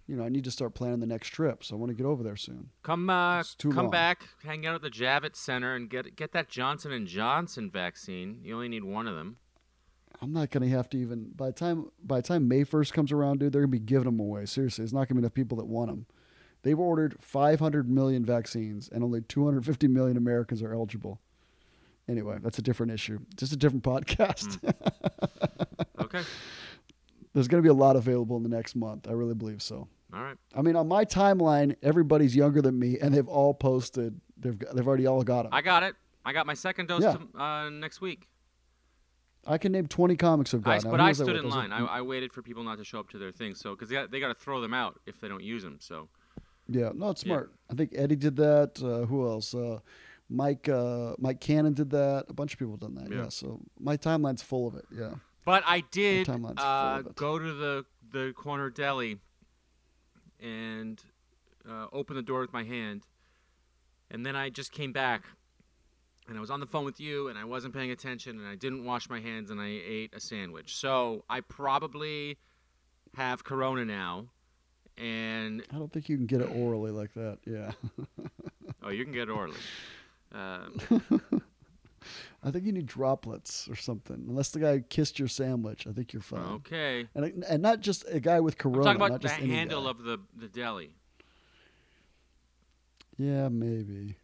you 0.07 0.14
know, 0.14 0.23
I 0.23 0.28
need 0.28 0.45
to 0.45 0.52
start 0.52 0.73
planning 0.73 1.00
the 1.00 1.07
next 1.07 1.30
trip. 1.30 1.64
So 1.64 1.75
I 1.75 1.78
want 1.80 1.90
to 1.90 1.97
get 1.97 2.07
over 2.07 2.23
there 2.23 2.37
soon. 2.37 2.71
Come, 2.85 3.11
uh, 3.11 3.42
come 3.59 3.75
long. 3.75 3.90
back, 3.90 4.23
hang 4.45 4.64
out 4.64 4.76
at 4.76 4.83
the 4.83 4.88
Javits 4.88 5.37
Center, 5.37 5.75
and 5.75 5.90
get 5.90 6.14
get 6.14 6.30
that 6.33 6.49
Johnson 6.49 6.92
and 6.92 7.09
Johnson 7.09 7.68
vaccine. 7.71 8.38
You 8.45 8.54
only 8.54 8.68
need 8.68 8.85
one 8.85 9.09
of 9.09 9.16
them. 9.16 9.38
I'm 10.23 10.33
not 10.33 10.50
gonna 10.50 10.68
have 10.68 10.88
to 10.90 10.99
even 10.99 11.33
by 11.35 11.47
the 11.47 11.52
time 11.52 11.90
by 12.02 12.21
the 12.21 12.28
time 12.28 12.47
May 12.47 12.62
first 12.62 12.95
comes 12.95 13.11
around, 13.11 13.40
dude. 13.40 13.52
They're 13.52 13.62
gonna 13.62 13.68
be 13.73 13.80
giving 13.80 14.07
them 14.07 14.21
away. 14.21 14.47
Seriously, 14.47 14.83
there's 14.83 14.92
not 14.92 15.09
gonna 15.09 15.21
be 15.21 15.25
enough 15.25 15.35
people 15.35 15.59
that 15.59 15.66
want 15.66 15.90
them. 15.90 16.07
They've 16.62 16.78
ordered 16.78 17.16
500 17.21 17.90
million 17.90 18.25
vaccines, 18.25 18.88
and 18.88 19.02
only 19.02 19.23
250 19.23 19.88
million 19.88 20.16
Americans 20.16 20.62
are 20.62 20.73
eligible. 20.73 21.21
Anyway, 22.09 22.38
that's 22.42 22.59
a 22.59 22.62
different 22.62 22.92
issue. 22.92 23.18
Just 23.37 23.52
a 23.52 23.57
different 23.57 23.85
podcast. 23.85 24.59
Okay. 26.14 26.22
There's 27.34 27.48
gonna 27.48 27.62
be 27.62 27.68
a 27.68 27.74
lot 27.74 27.96
available 27.96 28.36
in 28.36 28.42
the 28.42 28.48
next 28.48 28.74
month. 28.74 29.08
I 29.08 29.12
really 29.12 29.34
believe 29.34 29.62
so. 29.62 29.88
All 30.12 30.22
right. 30.22 30.36
I 30.54 30.62
mean, 30.62 30.74
on 30.76 30.88
my 30.88 31.04
timeline, 31.04 31.76
everybody's 31.82 32.34
younger 32.34 32.62
than 32.62 32.78
me, 32.78 32.98
and 32.98 33.12
they've 33.14 33.28
all 33.28 33.52
posted. 33.52 34.18
They've 34.38 34.58
got, 34.58 34.74
they've 34.74 34.86
already 34.86 35.06
all 35.06 35.22
got 35.22 35.42
them. 35.42 35.52
I 35.52 35.60
got 35.60 35.82
it. 35.82 35.94
I 36.24 36.32
got 36.32 36.46
my 36.46 36.54
second 36.54 36.86
dose 36.88 37.02
Yeah. 37.02 37.12
tom- 37.12 37.30
uh, 37.40 37.68
next 37.70 38.00
week. 38.00 38.28
I 39.46 39.56
can 39.58 39.72
name 39.72 39.86
20 39.86 40.16
comics 40.16 40.50
who've 40.50 40.66
I, 40.66 40.80
but 40.80 41.00
I 41.00 41.12
stood 41.12 41.36
in 41.36 41.48
line. 41.48 41.72
I, 41.72 41.84
I 41.84 42.02
waited 42.02 42.32
for 42.32 42.42
people 42.42 42.64
not 42.64 42.76
to 42.78 42.84
show 42.84 42.98
up 43.00 43.08
to 43.10 43.18
their 43.18 43.32
thing, 43.32 43.54
so 43.54 43.74
because 43.74 43.88
they 43.88 43.94
got, 43.94 44.10
they 44.10 44.20
got 44.20 44.28
to 44.28 44.34
throw 44.34 44.60
them 44.60 44.74
out 44.74 44.98
if 45.06 45.20
they 45.20 45.28
don't 45.28 45.42
use 45.42 45.62
them. 45.62 45.76
So 45.80 46.08
Yeah, 46.68 46.90
no, 46.94 47.10
it's 47.10 47.22
Yeah. 47.24 47.28
smart. 47.34 47.52
I 47.70 47.74
think 47.74 47.92
Eddie 47.94 48.16
did 48.16 48.36
that. 48.36 48.82
Uh, 48.82 49.06
who 49.06 49.26
else? 49.26 49.54
Uh, 49.54 49.78
Mike 50.28 50.68
uh, 50.68 51.14
Mike 51.18 51.40
Cannon 51.40 51.72
did 51.72 51.90
that. 51.90 52.26
A 52.28 52.32
bunch 52.34 52.52
of 52.52 52.58
people 52.58 52.72
have 52.74 52.80
done 52.80 52.94
that. 52.96 53.10
Yeah. 53.10 53.22
Yeah. 53.24 53.28
So 53.28 53.60
my 53.78 53.96
timeline's 53.96 54.42
full 54.42 54.66
of 54.68 54.74
it. 54.74 54.84
Yeah. 54.94 55.14
But 55.49 55.64
I 55.67 55.81
did 55.81 56.28
uh, 56.28 57.00
go 57.14 57.38
to 57.38 57.55
the 57.55 57.87
the 58.12 58.35
corner 58.37 58.69
deli 58.69 59.19
and 60.38 61.02
uh, 61.67 61.87
opened 61.90 62.19
the 62.19 62.23
door 62.23 62.43
with 62.43 62.52
my 62.52 62.64
hand, 62.64 63.05
and 64.11 64.26
then 64.26 64.37
I 64.37 64.50
just 64.50 64.73
came 64.73 64.93
back, 64.93 65.25
and 66.28 66.37
I 66.37 66.40
was 66.43 66.50
on 66.50 66.61
the 66.61 66.67
phone 66.67 66.85
with 66.85 67.00
you, 67.00 67.28
and 67.28 67.38
I 67.38 67.47
wasn't 67.47 67.73
paying 67.73 67.90
attention, 67.90 68.38
and 68.38 68.47
I 68.47 68.57
didn't 68.57 68.85
wash 68.85 69.09
my 69.09 69.21
hands, 69.21 69.50
and 69.50 69.59
I 69.59 69.69
ate 69.69 70.12
a 70.14 70.21
sandwich. 70.21 70.76
So 70.76 71.25
I 71.31 71.40
probably 71.40 72.37
have 73.17 73.43
corona 73.43 73.87
now, 73.87 74.26
and 74.99 75.62
I 75.73 75.78
don't 75.78 75.90
think 75.90 76.11
you 76.11 76.19
can 76.19 76.26
get 76.26 76.43
it 76.43 76.50
orally 76.55 76.90
like 76.90 77.14
that. 77.14 77.38
Yeah. 77.47 77.71
oh, 78.83 78.90
you 78.90 79.02
can 79.02 79.14
get 79.14 79.31
it 79.31 79.33
orally. 79.33 79.57
Um, 80.31 80.78
I 82.42 82.50
think 82.50 82.64
you 82.64 82.73
need 82.73 82.87
droplets 82.87 83.68
or 83.68 83.75
something. 83.75 84.26
Unless 84.28 84.50
the 84.50 84.61
guy 84.61 84.80
kissed 84.88 85.18
your 85.18 85.28
sandwich, 85.28 85.87
I 85.88 85.92
think 85.92 86.12
you're 86.12 86.23
fine. 86.23 86.40
okay. 86.40 87.09
And 87.14 87.45
and 87.49 87.62
not 87.62 87.80
just 87.80 88.04
a 88.09 88.21
guy 88.21 88.40
with 88.40 88.59
corona. 88.59 88.90
I'm 88.90 88.99
talking 88.99 89.14
about 89.14 89.23
not 89.23 89.23
the 89.23 89.47
handle 89.47 89.85
guy. 89.85 89.90
of 89.90 90.02
the, 90.04 90.18
the 90.37 90.49
deli. 90.49 90.92
Yeah, 93.16 93.49
maybe. 93.49 94.16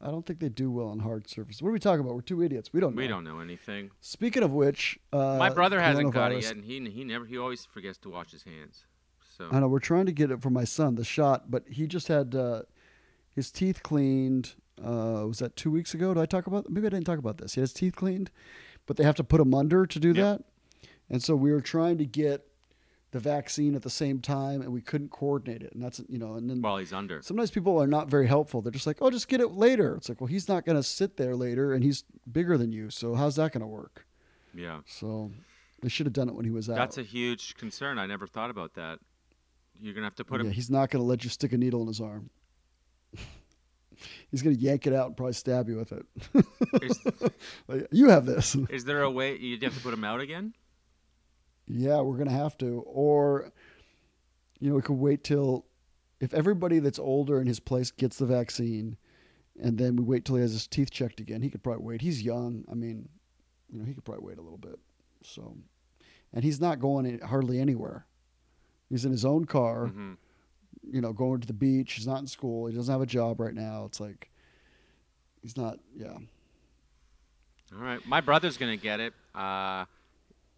I 0.00 0.08
don't 0.08 0.26
think 0.26 0.38
they 0.38 0.50
do 0.50 0.70
well 0.70 0.88
on 0.88 0.98
hard 0.98 1.30
surfaces. 1.30 1.62
What 1.62 1.70
are 1.70 1.72
we 1.72 1.78
talking 1.78 2.00
about? 2.00 2.14
We're 2.14 2.20
two 2.20 2.42
idiots. 2.42 2.72
We 2.74 2.80
don't 2.80 2.94
know. 2.94 3.00
We 3.00 3.08
don't 3.08 3.24
know 3.24 3.40
anything. 3.40 3.90
Speaking 4.00 4.42
of 4.42 4.52
which, 4.52 4.98
uh, 5.14 5.36
My 5.38 5.48
brother 5.48 5.80
hasn't 5.80 6.12
got 6.12 6.32
it 6.32 6.42
yet, 6.42 6.52
and 6.54 6.64
he 6.64 6.78
he 6.90 7.04
never 7.04 7.24
he 7.24 7.38
always 7.38 7.64
forgets 7.64 7.96
to 7.98 8.10
wash 8.10 8.32
his 8.32 8.42
hands. 8.42 8.84
So 9.38 9.48
I 9.50 9.60
know 9.60 9.68
we're 9.68 9.78
trying 9.78 10.06
to 10.06 10.12
get 10.12 10.30
it 10.30 10.42
for 10.42 10.50
my 10.50 10.64
son, 10.64 10.96
the 10.96 11.04
shot, 11.04 11.50
but 11.50 11.64
he 11.68 11.86
just 11.86 12.08
had 12.08 12.34
uh, 12.34 12.62
his 13.34 13.50
teeth 13.50 13.82
cleaned. 13.82 14.54
Uh, 14.82 15.24
was 15.26 15.38
that 15.38 15.56
two 15.56 15.70
weeks 15.70 15.94
ago? 15.94 16.14
Did 16.14 16.20
I 16.20 16.26
talk 16.26 16.46
about? 16.46 16.68
Maybe 16.70 16.86
I 16.86 16.90
didn't 16.90 17.06
talk 17.06 17.18
about 17.18 17.38
this. 17.38 17.54
He 17.54 17.60
has 17.60 17.72
teeth 17.72 17.94
cleaned, 17.96 18.30
but 18.86 18.96
they 18.96 19.04
have 19.04 19.14
to 19.16 19.24
put 19.24 19.40
him 19.40 19.54
under 19.54 19.86
to 19.86 20.00
do 20.00 20.08
Yep. 20.08 20.16
that. 20.16 20.44
And 21.10 21.22
so 21.22 21.36
we 21.36 21.52
were 21.52 21.60
trying 21.60 21.98
to 21.98 22.04
get 22.06 22.46
the 23.12 23.20
vaccine 23.20 23.76
at 23.76 23.82
the 23.82 23.90
same 23.90 24.20
time, 24.20 24.60
and 24.60 24.72
we 24.72 24.80
couldn't 24.80 25.10
coordinate 25.12 25.62
it. 25.62 25.72
And 25.72 25.82
that's 25.82 26.02
you 26.08 26.18
know, 26.18 26.34
and 26.34 26.50
then 26.50 26.60
while 26.60 26.78
he's 26.78 26.92
under. 26.92 27.22
sometimes 27.22 27.52
people 27.52 27.80
are 27.80 27.86
not 27.86 28.08
very 28.08 28.26
helpful. 28.26 28.60
They're 28.62 28.72
just 28.72 28.86
like, 28.86 28.98
"Oh, 29.00 29.10
just 29.10 29.28
get 29.28 29.40
it 29.40 29.52
later." 29.52 29.94
It's 29.94 30.08
like, 30.08 30.20
well, 30.20 30.26
he's 30.26 30.48
not 30.48 30.64
going 30.66 30.76
to 30.76 30.82
sit 30.82 31.16
there 31.16 31.36
later, 31.36 31.72
and 31.72 31.84
he's 31.84 32.02
bigger 32.30 32.58
than 32.58 32.72
you, 32.72 32.90
so 32.90 33.14
how's 33.14 33.36
that 33.36 33.52
going 33.52 33.60
to 33.60 33.66
work? 33.68 34.06
Yeah. 34.52 34.80
So 34.86 35.30
they 35.82 35.88
should 35.88 36.06
have 36.06 36.12
done 36.12 36.28
it 36.28 36.34
when 36.34 36.44
he 36.44 36.50
was 36.50 36.68
out. 36.68 36.76
That's 36.76 36.98
a 36.98 37.02
huge 37.04 37.54
concern. 37.54 37.98
I 38.00 38.06
never 38.06 38.26
thought 38.26 38.50
about 38.50 38.74
that. 38.74 38.98
You're 39.80 39.94
gonna 39.94 40.06
have 40.06 40.14
to 40.16 40.24
put 40.24 40.40
yeah, 40.40 40.46
him. 40.48 40.52
he's 40.52 40.70
not 40.70 40.90
going 40.90 41.02
to 41.02 41.06
let 41.06 41.22
you 41.22 41.30
stick 41.30 41.52
a 41.52 41.56
needle 41.58 41.82
in 41.82 41.86
his 41.88 42.00
arm. 42.00 42.30
he's 44.30 44.42
going 44.42 44.56
to 44.56 44.60
yank 44.62 44.86
it 44.86 44.92
out 44.92 45.06
and 45.08 45.16
probably 45.16 45.32
stab 45.34 45.68
you 45.68 45.76
with 45.76 45.92
it. 45.92 46.06
Is, 46.82 46.98
Like, 47.68 47.86
you 47.90 48.08
have 48.10 48.26
this. 48.26 48.54
is 48.70 48.84
there 48.84 49.02
a 49.02 49.10
way 49.10 49.36
you'd 49.36 49.62
have 49.62 49.74
to 49.74 49.80
put 49.80 49.94
him 49.94 50.04
out 50.04 50.20
again? 50.20 50.54
yeah, 51.66 52.00
we're 52.00 52.16
going 52.16 52.28
to 52.28 52.34
have 52.34 52.58
to. 52.58 52.82
Or, 52.86 53.50
you 54.60 54.68
know, 54.70 54.76
we 54.76 54.82
could 54.82 54.98
wait 54.98 55.24
till 55.24 55.64
if 56.20 56.34
everybody 56.34 56.78
that's 56.78 56.98
older 56.98 57.40
in 57.40 57.46
his 57.46 57.58
place 57.60 57.90
gets 57.90 58.18
the 58.18 58.26
vaccine, 58.26 58.96
and 59.60 59.78
then 59.78 59.96
we 59.96 60.04
wait 60.04 60.24
till 60.24 60.36
he 60.36 60.42
has 60.42 60.52
his 60.52 60.66
teeth 60.66 60.90
checked 60.90 61.20
again. 61.20 61.40
He 61.42 61.48
could 61.50 61.62
probably 61.62 61.84
wait. 61.84 62.00
He's 62.02 62.22
young. 62.22 62.64
I 62.70 62.74
mean, 62.74 63.08
you 63.72 63.78
know, 63.78 63.84
he 63.84 63.94
could 63.94 64.04
probably 64.04 64.26
wait 64.26 64.38
a 64.38 64.42
little 64.42 64.58
bit. 64.58 64.78
So, 65.22 65.56
and 66.32 66.44
he's 66.44 66.60
not 66.60 66.80
going 66.80 67.18
hardly 67.20 67.58
anywhere. 67.60 68.06
He's 68.90 69.04
in 69.06 69.12
his 69.12 69.24
own 69.24 69.44
car. 69.46 69.86
hmm 69.86 70.12
you 70.90 71.00
know, 71.00 71.12
going 71.12 71.40
to 71.40 71.46
the 71.46 71.52
beach. 71.52 71.94
He's 71.94 72.06
not 72.06 72.20
in 72.20 72.26
school. 72.26 72.66
He 72.66 72.74
doesn't 72.74 72.92
have 72.92 73.02
a 73.02 73.06
job 73.06 73.40
right 73.40 73.54
now. 73.54 73.84
It's 73.86 74.00
like 74.00 74.30
he's 75.42 75.56
not. 75.56 75.78
Yeah, 75.96 76.12
All 77.72 77.78
right. 77.78 78.04
My 78.06 78.20
brother's 78.20 78.56
gonna 78.56 78.76
get 78.76 79.00
it. 79.00 79.14
Uh, 79.34 79.84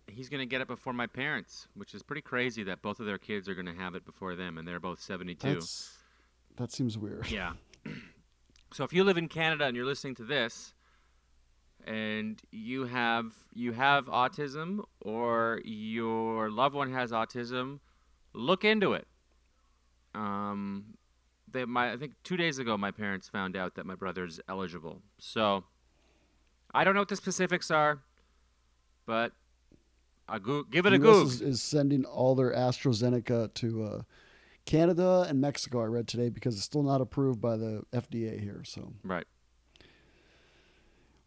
he's 0.07 0.29
gonna 0.29 0.47
get 0.47 0.61
it 0.61 0.69
before 0.69 0.93
my 0.93 1.07
parents, 1.07 1.69
which 1.75 1.95
is 1.95 2.03
pretty 2.03 2.23
crazy 2.23 2.63
that 2.65 2.83
both 2.83 3.01
of 3.01 3.07
their 3.07 3.19
kids 3.19 3.49
are 3.49 3.55
gonna 3.55 3.75
have 3.75 3.95
it 3.95 4.05
before 4.05 4.35
them, 4.37 4.59
and 4.59 4.67
they're 4.67 4.81
both 4.81 5.01
72. 5.01 5.55
that's 5.55 5.97
that 6.57 6.73
seems 6.73 6.97
weird. 6.97 7.31
Yeah. 7.31 7.53
so 8.73 8.85
if 8.85 8.93
you 8.93 9.05
live 9.05 9.19
in 9.19 9.29
Canada 9.29 9.65
and 9.65 9.77
you're 9.77 9.87
listening 9.87 10.15
to 10.17 10.25
this, 10.25 10.75
and 11.85 12.41
you 12.51 12.85
have 12.85 13.33
you 13.55 13.73
have 13.73 14.07
autism 14.07 14.81
or 15.01 15.61
your 15.65 16.51
loved 16.51 16.75
one 16.75 16.93
has 16.93 17.13
autism, 17.13 17.79
look 18.33 18.65
into 18.65 18.93
it. 18.93 19.07
Um, 20.17 20.85
they 21.53 21.65
my 21.65 21.93
I 21.93 21.97
think 21.97 22.13
two 22.25 22.37
days 22.37 22.59
ago 22.59 22.77
my 22.77 22.91
parents 22.91 23.29
found 23.29 23.57
out 23.57 23.75
that 23.77 23.87
my 23.87 23.95
brother's 23.95 24.41
eligible. 24.49 25.03
So 25.19 25.65
I 26.75 26.83
don't 26.85 26.95
know 26.95 27.01
what 27.01 27.09
the 27.09 27.17
specifics 27.17 27.71
are, 27.71 28.01
but 29.07 29.33
a 30.29 30.41
go- 30.41 30.65
give 30.65 30.87
it 30.87 30.93
a 30.93 30.99
go. 30.99 31.23
is, 31.23 31.41
is 31.41 31.63
sending 31.63 32.05
all 32.05 32.35
their 32.35 32.53
AstraZeneca 32.53 33.55
to 33.55 33.83
uh, 33.85 34.03
Canada 34.65 35.25
and 35.29 35.41
Mexico. 35.41 35.83
I 35.83 35.85
read 35.85 36.09
today 36.09 36.29
because 36.31 36.57
it's 36.57 36.65
still 36.65 36.83
not 36.83 37.01
approved 37.01 37.41
by 37.41 37.57
the 37.57 37.83
FDA 37.93 38.41
here. 38.41 38.63
So, 38.65 38.93
Right. 39.05 39.25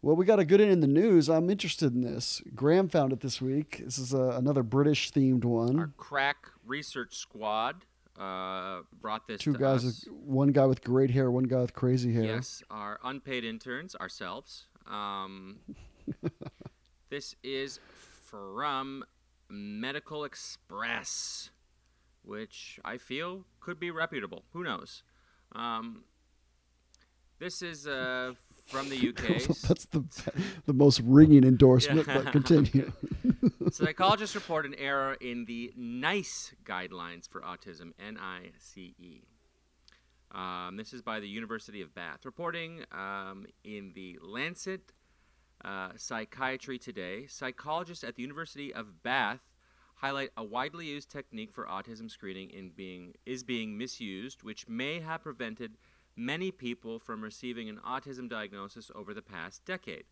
well, 0.02 0.16
we 0.16 0.26
got 0.26 0.38
a 0.38 0.44
good 0.44 0.60
one 0.60 0.68
in 0.68 0.80
the 0.80 0.86
news. 0.86 1.30
I'm 1.30 1.48
interested 1.48 1.94
in 1.94 2.02
this. 2.02 2.42
Graham 2.54 2.88
found 2.90 3.12
it 3.14 3.20
this 3.20 3.40
week. 3.40 3.80
This 3.84 3.98
is 3.98 4.12
uh, 4.14 4.34
another 4.36 4.62
British 4.62 5.10
themed 5.12 5.44
one. 5.44 5.78
Our 5.78 5.90
crack 5.96 6.46
research 6.66 7.14
squad 7.16 7.86
uh, 8.20 8.82
brought 9.00 9.26
this 9.26 9.40
Two 9.40 9.54
to 9.54 9.58
guys, 9.58 9.84
us. 9.84 10.04
one 10.10 10.48
guy 10.48 10.66
with 10.66 10.84
great 10.84 11.10
hair, 11.10 11.30
one 11.30 11.44
guy 11.44 11.60
with 11.60 11.72
crazy 11.72 12.12
hair. 12.12 12.24
Yes, 12.24 12.62
our 12.70 13.00
unpaid 13.02 13.44
interns, 13.44 13.94
ourselves. 13.96 14.66
Um, 14.86 15.60
this 17.10 17.34
is 17.42 17.80
from 18.26 19.04
Medical 19.48 20.22
Xpress, 20.28 21.48
which 22.22 22.78
I 22.84 22.98
feel 22.98 23.44
could 23.60 23.80
be 23.80 23.90
reputable. 23.90 24.44
Who 24.52 24.64
knows? 24.64 25.02
Um, 25.52 26.04
this 27.38 27.62
is 27.62 27.86
uh, 27.86 28.34
from 28.70 28.88
the 28.88 28.96
UK. 29.08 29.42
That's 29.68 29.86
the 29.86 30.04
the 30.66 30.72
most 30.72 31.00
ringing 31.04 31.44
endorsement. 31.44 32.06
Yeah. 32.06 32.22
But 32.22 32.32
continue. 32.32 32.92
Psychologists 33.70 34.34
report 34.34 34.66
an 34.66 34.74
error 34.74 35.14
in 35.14 35.44
the 35.44 35.72
NICE 35.76 36.54
guidelines 36.64 37.28
for 37.28 37.40
autism, 37.40 37.92
N 37.98 38.18
I 38.18 38.50
C 38.58 38.94
E. 38.98 39.22
Um, 40.32 40.76
this 40.76 40.92
is 40.92 41.02
by 41.02 41.18
the 41.20 41.28
University 41.28 41.82
of 41.82 41.94
Bath. 41.94 42.24
Reporting 42.24 42.84
um, 42.92 43.46
in 43.64 43.92
the 43.94 44.18
Lancet 44.22 44.92
uh, 45.64 45.90
Psychiatry 45.96 46.78
Today, 46.78 47.26
psychologists 47.26 48.04
at 48.04 48.14
the 48.14 48.22
University 48.22 48.72
of 48.72 49.02
Bath 49.02 49.50
highlight 49.96 50.30
a 50.36 50.44
widely 50.44 50.86
used 50.86 51.10
technique 51.10 51.52
for 51.52 51.66
autism 51.66 52.10
screening 52.10 52.50
in 52.50 52.70
being 52.70 53.12
is 53.26 53.42
being 53.42 53.76
misused, 53.76 54.42
which 54.42 54.68
may 54.68 55.00
have 55.00 55.22
prevented 55.22 55.76
many 56.16 56.50
people 56.50 56.98
from 56.98 57.22
receiving 57.22 57.68
an 57.68 57.80
autism 57.86 58.28
diagnosis 58.28 58.90
over 58.94 59.14
the 59.14 59.22
past 59.22 59.64
decade. 59.64 60.04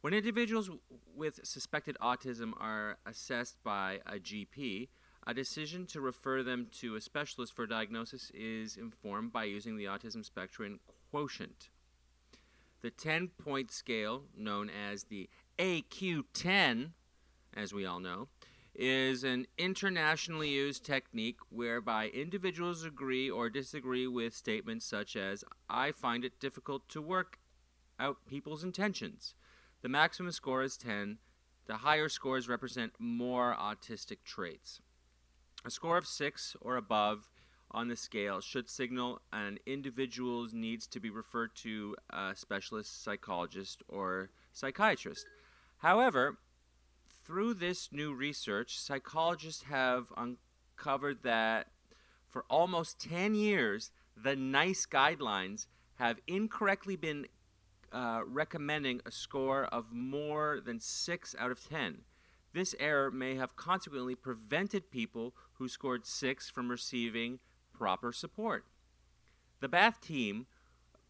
When 0.00 0.14
individuals 0.14 0.70
with 1.14 1.40
suspected 1.42 1.96
autism 2.00 2.52
are 2.60 2.98
assessed 3.04 3.56
by 3.64 4.00
a 4.06 4.18
GP, 4.18 4.88
a 5.26 5.34
decision 5.34 5.86
to 5.86 6.00
refer 6.00 6.42
them 6.42 6.68
to 6.78 6.94
a 6.94 7.00
specialist 7.00 7.54
for 7.54 7.66
diagnosis 7.66 8.30
is 8.32 8.76
informed 8.76 9.32
by 9.32 9.44
using 9.44 9.76
the 9.76 9.84
autism 9.84 10.24
spectrum 10.24 10.80
quotient. 11.10 11.68
The 12.80 12.90
10 12.90 13.28
point 13.42 13.72
scale, 13.72 14.22
known 14.36 14.70
as 14.70 15.04
the 15.04 15.28
AQ10, 15.58 16.90
as 17.54 17.74
we 17.74 17.84
all 17.84 17.98
know, 17.98 18.28
is 18.78 19.24
an 19.24 19.44
internationally 19.58 20.50
used 20.50 20.84
technique 20.84 21.40
whereby 21.50 22.06
individuals 22.08 22.84
agree 22.84 23.28
or 23.28 23.50
disagree 23.50 24.06
with 24.06 24.32
statements 24.32 24.86
such 24.86 25.16
as, 25.16 25.44
I 25.68 25.90
find 25.90 26.24
it 26.24 26.38
difficult 26.38 26.88
to 26.90 27.02
work 27.02 27.40
out 27.98 28.18
people's 28.28 28.62
intentions. 28.62 29.34
The 29.82 29.88
maximum 29.88 30.30
score 30.30 30.62
is 30.62 30.76
10. 30.76 31.18
The 31.66 31.78
higher 31.78 32.08
scores 32.08 32.48
represent 32.48 32.92
more 33.00 33.56
autistic 33.60 34.18
traits. 34.24 34.80
A 35.64 35.70
score 35.70 35.98
of 35.98 36.06
6 36.06 36.56
or 36.60 36.76
above 36.76 37.28
on 37.72 37.88
the 37.88 37.96
scale 37.96 38.40
should 38.40 38.68
signal 38.68 39.20
an 39.32 39.58
individual's 39.66 40.54
needs 40.54 40.86
to 40.86 41.00
be 41.00 41.10
referred 41.10 41.54
to 41.56 41.96
a 42.10 42.30
specialist 42.36 43.02
psychologist 43.02 43.82
or 43.88 44.30
psychiatrist. 44.52 45.26
However, 45.78 46.38
through 47.28 47.52
this 47.52 47.90
new 47.92 48.14
research, 48.14 48.80
psychologists 48.80 49.64
have 49.64 50.10
uncovered 50.16 51.22
that 51.24 51.66
for 52.26 52.46
almost 52.48 52.98
10 53.00 53.34
years, 53.34 53.90
the 54.16 54.34
NICE 54.34 54.86
guidelines 54.86 55.66
have 55.96 56.20
incorrectly 56.26 56.96
been 56.96 57.26
uh, 57.92 58.22
recommending 58.26 59.02
a 59.04 59.10
score 59.10 59.66
of 59.66 59.92
more 59.92 60.58
than 60.64 60.80
6 60.80 61.36
out 61.38 61.50
of 61.50 61.68
10. 61.68 61.98
This 62.54 62.74
error 62.80 63.10
may 63.10 63.34
have 63.34 63.56
consequently 63.56 64.14
prevented 64.14 64.90
people 64.90 65.34
who 65.58 65.68
scored 65.68 66.06
6 66.06 66.48
from 66.48 66.70
receiving 66.70 67.40
proper 67.74 68.10
support. 68.10 68.64
The 69.60 69.68
Bath 69.68 70.00
team 70.00 70.46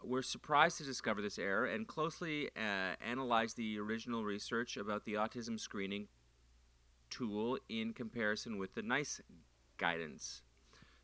were 0.02 0.22
surprised 0.22 0.78
to 0.78 0.84
discover 0.84 1.20
this 1.20 1.38
error 1.38 1.66
and 1.66 1.86
closely 1.86 2.48
uh, 2.56 2.94
analyzed 3.04 3.56
the 3.56 3.78
original 3.78 4.24
research 4.24 4.76
about 4.76 5.04
the 5.04 5.14
autism 5.14 5.58
screening 5.58 6.08
tool 7.10 7.58
in 7.68 7.92
comparison 7.92 8.58
with 8.58 8.74
the 8.74 8.82
NICE 8.82 9.20
guidance. 9.76 10.42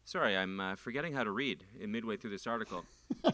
Sorry, 0.04 0.36
I'm 0.36 0.60
uh, 0.60 0.76
forgetting 0.76 1.14
how 1.14 1.24
to 1.24 1.30
read 1.30 1.64
in 1.80 1.90
midway 1.90 2.16
through 2.16 2.30
this 2.30 2.46
article. 2.46 2.84
Has 3.24 3.32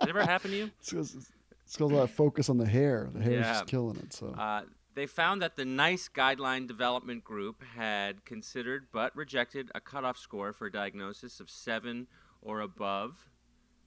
it 0.00 0.08
ever 0.08 0.24
happened 0.24 0.52
to 0.52 0.58
you? 0.58 0.70
It's 0.80 0.90
because 0.90 1.14
it's 1.14 1.76
because 1.76 1.92
of 1.92 1.98
that 1.98 2.08
focus 2.08 2.48
on 2.48 2.56
the 2.56 2.66
hair. 2.66 3.10
The 3.12 3.20
hair 3.20 3.32
Yeah. 3.34 3.52
just 3.52 3.66
killing 3.66 3.96
it. 3.98 4.14
So 4.14 4.28
Uh, 4.28 4.62
they 4.94 5.06
found 5.06 5.42
that 5.42 5.56
the 5.56 5.66
NICE 5.66 6.08
guideline 6.08 6.66
development 6.66 7.24
group 7.24 7.62
had 7.62 8.24
considered 8.24 8.86
but 8.90 9.14
rejected 9.14 9.70
a 9.74 9.80
cutoff 9.80 10.16
score 10.16 10.52
for 10.54 10.70
diagnosis 10.70 11.40
of 11.40 11.50
seven 11.50 12.08
or 12.40 12.60
above 12.60 13.28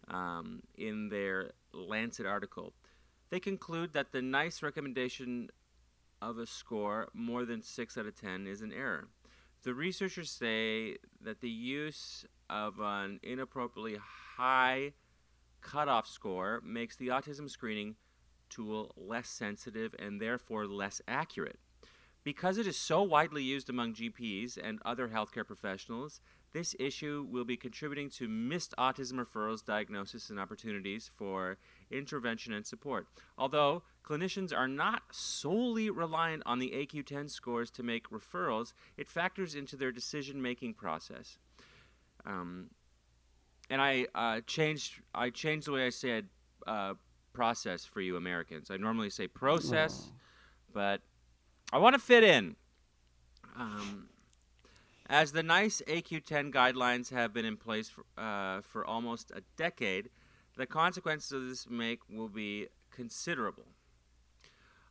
um, 0.10 0.62
in 0.76 1.10
their 1.10 1.52
Lancet 1.74 2.26
article. 2.26 2.74
They 3.30 3.40
conclude 3.40 3.94
that 3.94 4.12
the 4.12 4.22
NICE 4.22 4.62
recommendation 4.62 5.50
of 6.22 6.38
a 6.38 6.46
score 6.46 7.10
more 7.14 7.46
than 7.46 7.62
6 7.62 7.98
out 7.98 8.06
of 8.06 8.16
10 8.20 8.46
is 8.46 8.62
an 8.62 8.74
error. 8.74 9.08
The 9.64 9.74
researchers 9.74 10.30
say 10.30 10.98
that 11.22 11.42
the 11.42 11.50
use 11.50 12.26
of 12.50 12.80
an 12.80 13.20
inappropriately 13.24 13.98
high 14.36 14.94
cutoff 15.62 16.08
score 16.08 16.62
makes 16.66 16.96
the 16.96 17.10
autism 17.10 17.50
screening 17.50 17.96
tool 18.50 18.92
less 18.98 19.30
sensitive 19.30 19.96
and 19.98 20.20
therefore 20.20 20.66
less 20.66 21.02
accurate. 21.08 21.60
Because 22.24 22.58
it 22.58 22.68
is 22.68 22.78
so 22.78 23.02
widely 23.02 23.44
used 23.44 23.70
among 23.70 23.94
GPs 23.94 24.58
and 24.62 24.80
other 24.86 25.08
healthcare 25.08 25.46
professionals, 25.46 26.22
this 26.54 26.76
issue 26.80 27.26
will 27.30 27.46
be 27.46 27.56
contributing 27.58 28.10
to 28.12 28.28
missed 28.28 28.74
autism 28.78 29.14
referrals, 29.14 29.64
diagnosis, 29.64 30.30
and 30.30 30.40
opportunities 30.40 31.10
for 31.16 31.58
intervention 31.90 32.52
and 32.54 32.66
support. 32.66 33.08
Although 33.38 33.84
clinicians 34.06 34.56
are 34.56 34.68
not 34.68 35.04
solely 35.12 35.90
reliant 35.90 36.44
on 36.46 36.60
the 36.60 36.72
AQ10 36.72 37.30
scores 37.30 37.72
to 37.72 37.84
make 37.84 38.10
referrals, 38.10 38.74
it 38.98 39.08
factors 39.10 39.56
into 39.56 39.76
their 39.78 39.92
decision 39.92 40.42
making 40.42 40.74
process. 40.74 41.38
Um, 42.26 42.70
and 43.70 43.82
I 43.82 44.08
uh, 44.14 44.42
changed 44.46 44.96
I 45.16 45.30
changed 45.30 45.68
the 45.68 45.72
way 45.72 45.86
I 45.86 45.90
said 45.90 46.28
uh, 46.68 46.96
process 47.34 47.86
for 47.86 48.02
you 48.02 48.18
Americans. 48.18 48.70
I 48.70 48.78
normally 48.78 49.10
say 49.10 49.28
process, 49.28 50.08
Oh. 50.10 50.14
but 50.74 51.02
I 51.72 51.78
want 51.78 51.94
to 51.96 52.00
fit 52.00 52.24
in. 52.24 52.56
Um, 53.58 54.10
as 55.12 55.34
the 55.34 55.44
NICE 55.44 55.82
AQ10 55.88 56.54
guidelines 56.54 57.12
have 57.12 57.34
been 57.34 57.44
in 57.44 57.58
place 57.58 57.90
for, 57.90 58.06
uh, 58.18 58.62
for 58.62 58.86
almost 58.86 59.30
a 59.36 59.42
decade, 59.58 60.10
the 60.56 60.66
consequences 60.66 61.34
of 61.34 61.50
this 61.50 61.70
make 61.70 62.00
will 62.10 62.30
be 62.30 62.68
considerable. 62.92 63.66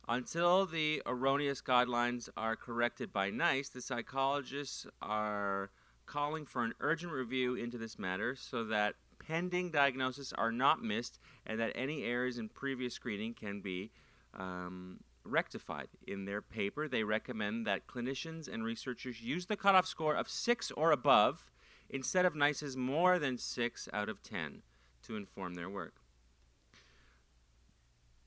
Until 0.07 0.67
the 0.67 1.01
erroneous 1.07 1.59
guidelines 1.63 2.29
are 2.37 2.55
corrected 2.55 3.11
by 3.11 3.31
NICE, 3.31 3.69
the 3.69 3.81
psychologists 3.81 4.85
are 5.01 5.71
calling 6.05 6.45
for 6.45 6.63
an 6.63 6.73
urgent 6.81 7.11
review 7.11 7.55
into 7.55 7.79
this 7.79 7.97
matter 7.97 8.35
so 8.35 8.63
that 8.65 8.93
pending 9.17 9.71
diagnoses 9.71 10.33
are 10.33 10.51
not 10.51 10.83
missed 10.83 11.17
and 11.47 11.59
that 11.59 11.71
any 11.73 12.03
errors 12.03 12.37
in 12.37 12.47
previous 12.47 12.93
screening 12.93 13.33
can 13.33 13.59
be 13.59 13.89
um, 14.37 14.99
rectified. 15.23 15.87
In 16.05 16.25
their 16.25 16.41
paper, 16.41 16.87
they 16.87 17.03
recommend 17.03 17.65
that 17.67 17.87
clinicians 17.87 18.47
and 18.47 18.63
researchers 18.63 19.21
use 19.21 19.45
the 19.45 19.55
cutoff 19.55 19.87
score 19.87 20.15
of 20.15 20.29
6 20.29 20.71
or 20.71 20.91
above 20.91 21.51
instead 21.89 22.25
of 22.25 22.35
NICE's 22.35 22.77
more 22.77 23.19
than 23.19 23.37
6 23.37 23.89
out 23.93 24.09
of 24.09 24.23
10 24.23 24.61
to 25.03 25.15
inform 25.15 25.55
their 25.55 25.69
work. 25.69 25.95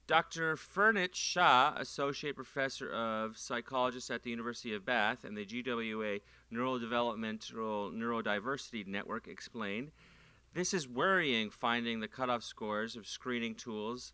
Dr. 0.07 0.57
Punit 0.57 1.15
Shah, 1.15 1.75
Associate 1.79 2.37
Professor 2.37 2.93
of 2.93 3.39
Psychologist 3.39 4.11
at 4.11 4.23
the 4.23 4.29
University 4.29 4.75
of 4.75 4.85
Bath 4.85 5.25
and 5.25 5.35
the 5.35 5.47
GW4 5.47 6.21
Neurodevelopmental 6.53 7.95
Neurodiversity 7.95 8.87
Network, 8.87 9.27
explained 9.27 9.93
this 10.53 10.75
is 10.75 10.87
worrying 10.87 11.49
finding 11.49 12.01
the 12.01 12.09
cutoff 12.09 12.45
scores 12.45 12.97
of 12.97 13.07
screening 13.07 13.55
tools 13.55 14.13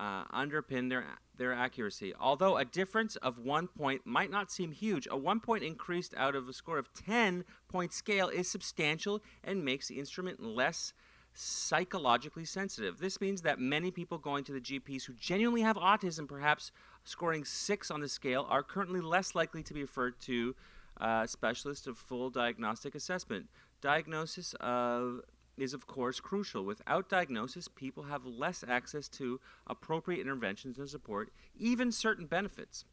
uh, 0.00 0.24
underpin 0.32 0.88
their, 0.88 1.04
their 1.36 1.52
accuracy. 1.52 2.14
Although 2.18 2.56
a 2.56 2.64
difference 2.64 3.16
of 3.16 3.38
one 3.38 3.68
point 3.68 4.02
might 4.06 4.30
not 4.30 4.50
seem 4.50 4.72
huge, 4.72 5.06
a 5.10 5.16
one 5.16 5.40
point 5.40 5.62
increased 5.62 6.14
out 6.16 6.34
of 6.34 6.48
a 6.48 6.54
score 6.54 6.78
of 6.78 6.92
10 6.94 7.44
point 7.68 7.92
scale 7.92 8.28
is 8.28 8.50
substantial 8.50 9.22
and 9.44 9.62
makes 9.62 9.88
the 9.88 9.98
instrument 9.98 10.42
less 10.42 10.94
psychologically 11.34 12.46
sensitive. 12.46 12.98
This 12.98 13.20
means 13.20 13.42
that 13.42 13.60
many 13.60 13.90
people 13.90 14.16
going 14.16 14.42
to 14.44 14.52
the 14.52 14.60
GPs 14.60 15.04
who 15.04 15.12
genuinely 15.12 15.60
have 15.60 15.76
autism, 15.76 16.26
perhaps 16.26 16.72
scoring 17.04 17.44
six 17.44 17.90
on 17.90 18.00
the 18.00 18.08
scale, 18.08 18.46
are 18.48 18.62
currently 18.62 19.00
less 19.00 19.34
likely 19.34 19.62
to 19.62 19.74
be 19.74 19.82
referred 19.82 20.18
to 20.22 20.56
uh, 20.98 21.26
specialists 21.26 21.86
of 21.86 21.98
full 21.98 22.30
diagnostic 22.30 22.94
assessment. 22.94 23.48
Diagnosis 23.82 24.54
of 24.60 25.20
is 25.60 25.74
of 25.74 25.86
course 25.86 26.20
crucial. 26.20 26.64
Without 26.64 27.08
diagnosis, 27.08 27.68
people 27.68 28.04
have 28.04 28.24
less 28.24 28.64
access 28.66 29.08
to 29.08 29.40
appropriate 29.66 30.20
interventions 30.20 30.78
and 30.78 30.88
support, 30.88 31.30
even 31.58 31.92
certain 31.92 32.26
benefits. 32.26 32.84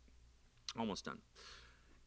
Almost 0.78 1.06
done. 1.06 1.20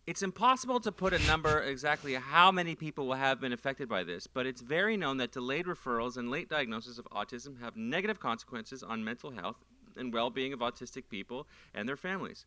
It's 0.07 0.23
impossible 0.23 0.81
to 0.81 0.93
put 0.93 1.13
a 1.13 1.19
number 1.27 1.61
exactly 1.61 2.15
how 2.15 2.51
many 2.51 2.75
people 2.75 3.07
will 3.07 3.15
have 3.15 3.41
been 3.41 3.53
affected 3.53 3.89
by 3.89 4.03
this, 4.03 4.27
but 4.27 4.47
it's 4.47 4.61
very 4.61 4.97
known 4.97 5.19
that 5.19 5.31
delayed 5.31 5.67
referrals 5.67 6.17
and 6.17 6.31
late 6.31 6.49
diagnosis 6.49 6.99
of 6.99 7.07
autism 7.13 7.61
have 7.61 7.77
negative 7.77 8.19
consequences 8.19 8.83
on 8.83 9.05
mental 9.05 9.31
health 9.31 9.59
and 9.97 10.13
well 10.13 10.31
being 10.31 10.53
of 10.53 10.61
autistic 10.61 11.05
people 11.09 11.47
and 11.75 11.89
their 11.89 11.97
families. 11.97 12.47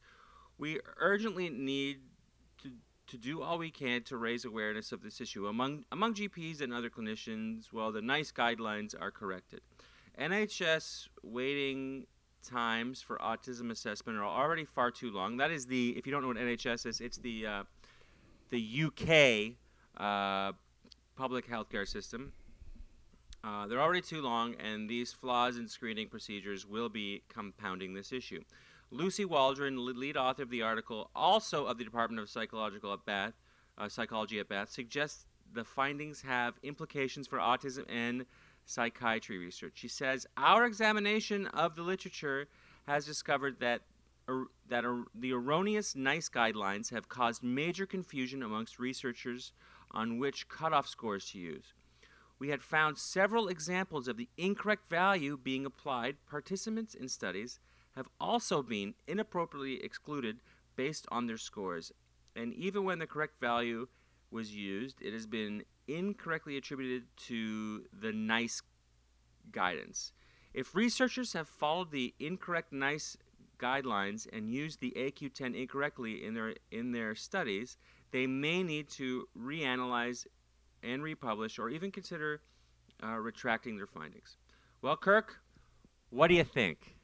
We 0.57 0.79
urgently 0.99 1.49
need 1.49 1.99
to, 2.63 2.71
to 3.07 3.17
do 3.17 3.41
all 3.41 3.57
we 3.57 3.69
can 3.69 4.03
to 4.03 4.17
raise 4.17 4.45
awareness 4.45 4.91
of 4.91 5.01
this 5.01 5.19
issue 5.19 5.47
among, 5.47 5.85
among 5.91 6.13
GPs 6.13 6.61
and 6.61 6.73
other 6.73 6.89
clinicians 6.89 7.65
while 7.71 7.91
the 7.91 8.01
NICE 8.01 8.31
guidelines 8.31 8.95
are 8.99 9.11
corrected. 9.11 9.61
NHS 10.19 11.07
waiting 11.23 12.05
times 12.43 13.01
for 13.01 13.17
autism 13.17 13.71
assessment 13.71 14.17
are 14.17 14.25
already 14.25 14.65
far 14.65 14.91
too 14.91 15.11
long. 15.11 15.37
That 15.37 15.51
is 15.51 15.65
the, 15.65 15.89
if 15.97 16.05
you 16.05 16.11
don't 16.11 16.21
know 16.21 16.27
what 16.27 16.37
NHS 16.37 16.85
is, 16.85 17.01
it's 17.01 17.17
the 17.17 17.47
uh, 17.47 17.63
the 18.53 18.83
UK 18.85 19.55
uh, 19.97 20.53
public 21.15 21.49
healthcare 21.49 21.87
system. 21.87 22.31
Uh, 23.43 23.65
they're 23.67 23.81
already 23.81 24.01
too 24.01 24.21
long, 24.21 24.55
and 24.55 24.87
these 24.87 25.11
flaws 25.11 25.57
in 25.57 25.67
screening 25.67 26.07
procedures 26.07 26.65
will 26.65 26.87
be 26.87 27.23
compounding 27.29 27.93
this 27.93 28.13
issue. 28.13 28.41
Lucy 28.93 29.25
Waldren, 29.25 29.75
lead 29.97 30.15
author 30.15 30.43
of 30.43 30.51
the 30.51 30.61
article, 30.61 31.09
also 31.15 31.65
of 31.65 31.79
the 31.79 31.83
Department 31.83 32.21
of 32.21 32.29
Psychological 32.29 32.93
at 32.93 33.03
Bath, 33.05 33.33
uh, 33.79 33.89
Psychology 33.89 34.39
at 34.39 34.47
Bath, 34.47 34.69
suggests 34.69 35.25
the 35.51 35.63
findings 35.63 36.21
have 36.21 36.59
implications 36.61 37.25
for 37.25 37.39
autism 37.39 37.85
and 37.89 38.23
psychiatry 38.65 39.39
research. 39.39 39.73
She 39.75 39.87
says 39.87 40.27
our 40.37 40.65
examination 40.65 41.47
of 41.47 41.75
the 41.75 41.81
literature 41.81 42.47
has 42.85 43.03
discovered 43.03 43.59
that 43.61 43.81
er, 44.29 44.45
that 44.69 44.85
er, 44.85 45.05
the 45.15 45.33
erroneous 45.33 45.95
NICE 45.95 46.29
guidelines 46.29 46.91
have 46.91 47.09
caused 47.09 47.41
major 47.41 47.87
confusion 47.87 48.43
amongst 48.43 48.77
researchers 48.77 49.53
on 49.89 50.19
which 50.19 50.47
cutoff 50.49 50.87
scores 50.87 51.31
to 51.31 51.39
use. 51.39 51.73
We 52.37 52.49
had 52.49 52.61
found 52.61 52.99
several 52.99 53.47
examples 53.47 54.07
of 54.07 54.17
the 54.17 54.29
incorrect 54.37 54.87
value 54.87 55.35
being 55.35 55.65
applied. 55.65 56.17
Participants 56.29 56.93
in 56.93 57.07
studies 57.07 57.59
have 57.95 58.07
also 58.19 58.61
been 58.61 58.93
inappropriately 59.07 59.83
excluded 59.83 60.39
based 60.75 61.07
on 61.11 61.27
their 61.27 61.37
scores, 61.37 61.91
and 62.35 62.53
even 62.53 62.83
when 62.83 62.99
the 62.99 63.07
correct 63.07 63.39
value 63.39 63.87
was 64.31 64.55
used, 64.55 65.01
it 65.01 65.13
has 65.13 65.27
been 65.27 65.63
incorrectly 65.87 66.57
attributed 66.57 67.03
to 67.15 67.85
the 68.01 68.11
NICE 68.11 68.61
guidance. 69.51 70.11
If 70.53 70.75
researchers 70.75 71.33
have 71.33 71.47
followed 71.47 71.91
the 71.91 72.13
incorrect 72.19 72.73
NICE 72.73 73.17
guidelines 73.59 74.27
and 74.31 74.49
used 74.49 74.79
the 74.79 74.93
AQ10 74.95 75.55
incorrectly 75.55 76.23
in 76.23 76.33
their 76.33 76.55
in 76.71 76.91
their 76.91 77.15
studies, 77.15 77.77
they 78.11 78.27
may 78.27 78.63
need 78.63 78.89
to 78.89 79.27
reanalyze 79.39 80.25
and 80.83 81.01
republish, 81.01 81.59
or 81.59 81.69
even 81.69 81.91
consider 81.91 82.41
uh, 83.01 83.15
retracting 83.15 83.77
their 83.77 83.87
findings. 83.87 84.37
Well, 84.81 84.97
Kirk, 84.97 85.39
what 86.09 86.27
do 86.27 86.35
you 86.35 86.43
think? 86.43 86.97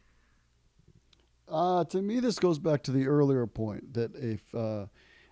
Uh, 1.49 1.83
to 1.85 2.01
me, 2.01 2.19
this 2.19 2.37
goes 2.39 2.59
back 2.59 2.83
to 2.83 2.91
the 2.91 3.07
earlier 3.07 3.45
point 3.47 3.93
that 3.93 4.15
if, 4.15 4.53
uh, 4.53 4.85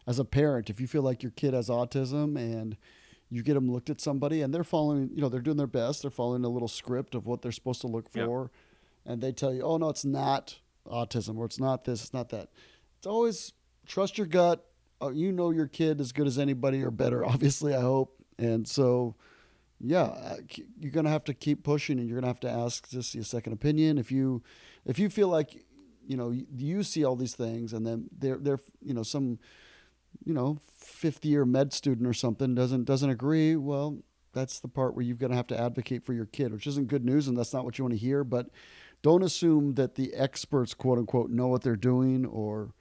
as 0.07 0.19
a 0.19 0.25
parent, 0.25 0.69
if 0.69 0.79
you 0.81 0.87
feel 0.87 1.01
like 1.03 1.21
your 1.21 1.31
kid 1.31 1.53
has 1.53 1.69
autism 1.69 2.37
and 2.37 2.77
you 3.29 3.43
get 3.43 3.53
them 3.55 3.69
looked 3.71 3.89
at 3.89 3.99
somebody 4.01 4.41
and 4.41 4.53
they're 4.53 4.63
following, 4.63 5.09
you 5.13 5.21
know, 5.21 5.29
they're 5.29 5.41
doing 5.41 5.57
their 5.57 5.67
best, 5.67 6.01
they're 6.01 6.11
following 6.11 6.43
a 6.45 6.49
little 6.49 6.67
script 6.67 7.13
of 7.13 7.25
what 7.25 7.41
they're 7.41 7.51
supposed 7.51 7.81
to 7.81 7.87
look 7.87 8.07
Yep. 8.13 8.25
for, 8.25 8.51
and 9.05 9.21
they 9.21 9.31
tell 9.31 9.53
you, 9.53 9.61
oh, 9.61 9.77
no, 9.77 9.89
it's 9.89 10.05
not 10.05 10.59
autism 10.89 11.37
or 11.37 11.45
it's 11.45 11.59
not 11.59 11.83
this, 11.83 12.01
it's 12.03 12.13
not 12.13 12.29
that. 12.29 12.49
It's 12.97 13.07
always 13.07 13.53
trust 13.85 14.17
your 14.17 14.27
gut. 14.27 14.63
Uh, 14.99 15.09
you 15.09 15.31
know 15.31 15.51
your 15.51 15.67
kid 15.67 16.01
as 16.01 16.11
good 16.11 16.25
as 16.25 16.39
anybody 16.39 16.81
or 16.81 16.89
better, 16.89 17.23
obviously, 17.33 17.75
I 17.75 17.81
hope. 17.81 18.15
And 18.39 18.67
so, 18.67 19.15
yeah, 19.79 20.03
uh, 20.03 20.37
you're 20.79 20.91
gonna 20.91 21.09
have 21.11 21.25
to 21.25 21.33
keep 21.35 21.63
pushing, 21.63 21.99
and 21.99 22.07
you're 22.09 22.17
gonna 22.19 22.27
have 22.27 22.39
to 22.39 22.49
ask 22.49 22.89
to 22.89 23.03
see 23.03 23.19
a 23.19 23.23
second 23.23 23.53
opinion. 23.53 23.97
If 23.99 24.11
you, 24.11 24.41
if 24.85 24.97
you 24.97 25.09
feel 25.09 25.27
like, 25.27 25.63
you 26.07 26.17
know, 26.17 26.31
you, 26.31 26.45
you 26.55 26.83
see 26.83 27.03
all 27.03 27.15
these 27.15 27.35
things, 27.35 27.73
and 27.73 27.85
then 27.85 28.09
they're 28.17 28.37
they're 28.37 28.59
you 28.81 28.93
know 28.93 29.03
some 29.03 29.39
you 30.25 30.33
know, 30.33 30.57
fifth 30.67 31.23
year 31.25 31.45
med 31.45 31.71
student 31.73 32.07
or 32.07 32.13
something 32.13 32.55
doesn't 32.55 32.85
doesn't 32.85 33.09
agree, 33.09 33.55
well, 33.55 33.99
that's 34.33 34.59
the 34.59 34.67
part 34.67 34.95
where 34.95 35.03
you're 35.05 35.15
going 35.17 35.29
to 35.31 35.35
have 35.35 35.45
to 35.47 35.59
advocate 35.59 36.03
for 36.03 36.13
your 36.13 36.25
kid, 36.25 36.51
which 36.51 36.65
isn't 36.65 36.87
good 36.87 37.05
news, 37.05 37.27
and 37.27 37.37
that's 37.37 37.53
not 37.53 37.65
what 37.65 37.77
you 37.77 37.83
want 37.83 37.93
to 37.93 37.99
hear. 37.99 38.23
But 38.23 38.49
don't 39.03 39.21
assume 39.21 39.75
that 39.75 39.93
the 39.95 40.13
experts, 40.15 40.73
quote 40.73 40.97
unquote, 40.97 41.29
know 41.29 41.47
what 41.47 41.61
they're 41.61 41.75
doing 41.75 42.25
or 42.25 42.71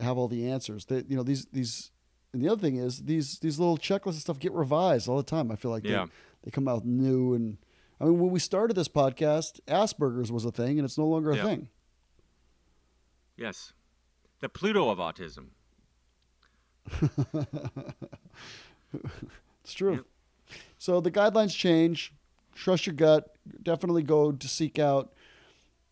have 0.00 0.16
all 0.18 0.28
the 0.28 0.48
answers. 0.48 0.84
They, 0.84 1.02
you 1.08 1.16
know, 1.16 1.22
these 1.24 1.46
these. 1.46 1.90
And 2.32 2.40
the 2.42 2.48
other 2.48 2.60
thing 2.60 2.76
is 2.76 3.02
these 3.02 3.38
these 3.40 3.58
little 3.58 3.76
checklists 3.76 4.06
and 4.12 4.14
stuff 4.20 4.38
get 4.38 4.52
revised 4.52 5.08
all 5.08 5.16
the 5.16 5.22
time. 5.22 5.50
I 5.50 5.56
feel 5.56 5.70
like 5.70 5.84
Yeah. 5.84 6.04
they, 6.06 6.10
they 6.44 6.50
come 6.50 6.68
out 6.68 6.84
new 6.86 7.34
and 7.34 7.58
I 8.00 8.04
mean 8.04 8.18
when 8.20 8.30
we 8.30 8.38
started 8.38 8.74
this 8.74 8.88
podcast, 8.88 9.60
Asperger's 9.66 10.30
was 10.32 10.44
a 10.46 10.50
thing 10.52 10.78
and 10.78 10.84
it's 10.86 10.96
no 10.96 11.06
longer 11.06 11.32
a 11.32 11.36
Yeah. 11.36 11.42
thing. 11.44 11.68
Yes. 13.42 13.72
The 14.40 14.48
Pluto 14.48 14.88
of 14.88 14.98
autism. 14.98 15.46
It's 19.64 19.72
true. 19.72 19.94
Yep. 19.94 20.04
So 20.78 21.00
the 21.00 21.10
guidelines 21.10 21.56
change. 21.56 22.12
Trust 22.54 22.86
your 22.86 22.94
gut. 22.94 23.34
Definitely 23.62 24.02
go 24.02 24.32
to 24.32 24.48
seek 24.48 24.78
out 24.78 25.12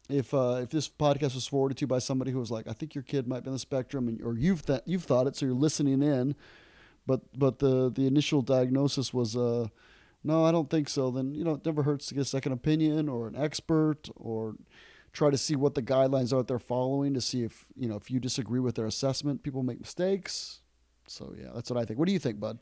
if 0.09 0.35
uh, 0.35 0.61
if 0.63 0.71
this 0.71 0.89
podcast 0.89 1.35
was 1.35 1.47
forwarded 1.47 1.79
to 1.79 1.83
you 1.83 1.87
by 1.87 1.99
somebody 2.01 2.31
who 2.33 2.39
was 2.39 2.51
like, 2.51 2.67
I 2.69 2.73
think 2.73 2.95
your 2.95 3.03
kid 3.03 3.27
might 3.27 3.45
be 3.45 3.49
on 3.49 3.55
the 3.55 3.59
spectrum, 3.61 4.09
and, 4.09 4.21
or 4.23 4.37
you've 4.37 4.67
th- 4.67 4.83
you've 4.85 5.05
thought 5.05 5.27
it, 5.27 5.37
so 5.37 5.47
you're 5.47 5.55
listening 5.55 6.03
in, 6.03 6.35
but 7.07 7.21
but 7.39 7.61
the 7.61 7.91
the 7.91 8.07
initial 8.07 8.43
diagnosis 8.43 9.15
was 9.15 9.37
uh, 9.37 9.69
no, 10.25 10.45
I 10.45 10.53
don't 10.53 10.69
think 10.69 10.89
so. 10.89 11.11
Then 11.11 11.35
you 11.35 11.45
know 11.45 11.55
it 11.55 11.65
never 11.65 11.85
hurts 11.85 12.07
to 12.07 12.15
get 12.15 12.23
a 12.23 12.25
second 12.25 12.53
opinion 12.53 13.09
or 13.09 13.29
an 13.29 13.37
expert 13.37 14.11
or 14.17 14.57
try 15.13 15.31
to 15.31 15.39
see 15.39 15.57
what 15.57 15.75
the 15.75 15.83
guidelines 15.83 16.33
are 16.33 16.37
that 16.37 16.49
they're 16.49 16.59
following 16.59 17.15
to 17.15 17.21
see 17.21 17.43
if 17.43 17.67
you 17.77 17.89
know 17.89 17.97
if 17.97 18.11
you 18.11 18.21
disagree 18.21 18.61
with 18.61 18.75
their 18.75 18.87
assessment. 18.87 19.43
People 19.43 19.63
make 19.63 19.81
mistakes. 19.81 20.61
So 21.07 21.35
yeah, 21.37 21.49
that's 21.55 21.71
what 21.71 21.79
I 21.79 21.85
think. 21.85 21.99
What 21.99 22.07
do 22.07 22.13
you 22.13 22.19
think, 22.19 22.39
Bud? 22.39 22.59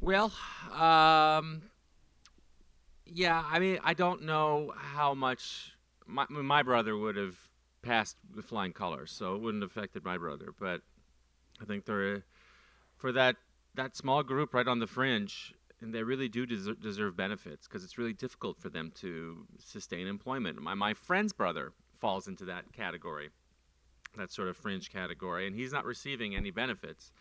Well, 0.00 0.32
um, 0.72 1.62
yeah, 3.06 3.42
I 3.50 3.58
mean, 3.58 3.78
I 3.84 3.94
don't 3.94 4.22
know 4.22 4.72
how 4.76 5.14
much 5.14 5.72
my 6.06 6.26
my 6.28 6.62
brother 6.62 6.96
would 6.96 7.16
have 7.16 7.36
passed 7.82 8.16
the 8.34 8.42
flying 8.42 8.72
colors, 8.72 9.10
so 9.10 9.34
it 9.34 9.42
wouldn't 9.42 9.62
have 9.62 9.70
affected 9.70 10.04
my 10.04 10.18
brother. 10.18 10.54
But 10.58 10.82
I 11.60 11.64
think 11.64 11.84
they're 11.84 12.24
for 12.96 13.12
that 13.12 13.36
that 13.74 13.96
small 13.96 14.22
group 14.22 14.54
right 14.54 14.66
on 14.66 14.78
the 14.78 14.86
fringe, 14.86 15.54
and 15.84 15.94
they 15.94 16.02
really 16.02 16.28
do 16.28 16.46
deserve, 16.46 16.80
deserve 16.80 17.16
benefits 17.16 17.68
because 17.68 17.84
it's 17.84 17.98
really 17.98 18.14
difficult 18.14 18.58
for 18.58 18.70
them 18.70 18.90
to 18.96 19.46
sustain 19.58 20.06
employment. 20.06 20.60
My 20.60 20.74
my 20.74 20.94
friend's 20.94 21.32
brother 21.32 21.72
falls 22.00 22.26
into 22.26 22.46
that 22.46 22.72
category, 22.72 23.30
that 24.16 24.32
sort 24.32 24.48
of 24.48 24.56
fringe 24.56 24.90
category, 24.90 25.46
and 25.46 25.54
he's 25.54 25.72
not 25.72 25.84
receiving 25.84 26.34
any 26.34 26.50
benefits, 26.50 27.12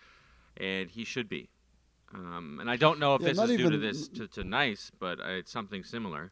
and 0.57 0.89
he 0.89 1.03
should 1.03 1.29
be. 1.29 1.49
Um, 2.13 2.59
and 2.61 2.69
I 2.69 2.77
don't 2.77 2.99
know 2.99 3.15
if 3.15 3.21
Yeah, 3.21 3.33
this 3.33 3.39
is 3.39 3.57
due 3.57 3.69
to 3.69 3.77
this 3.77 4.07
to, 4.09 4.27
to 4.29 4.43
nice, 4.43 4.91
but 4.99 5.19
uh, 5.19 5.29
it's 5.39 5.51
something 5.51 5.83
similar. 5.83 6.31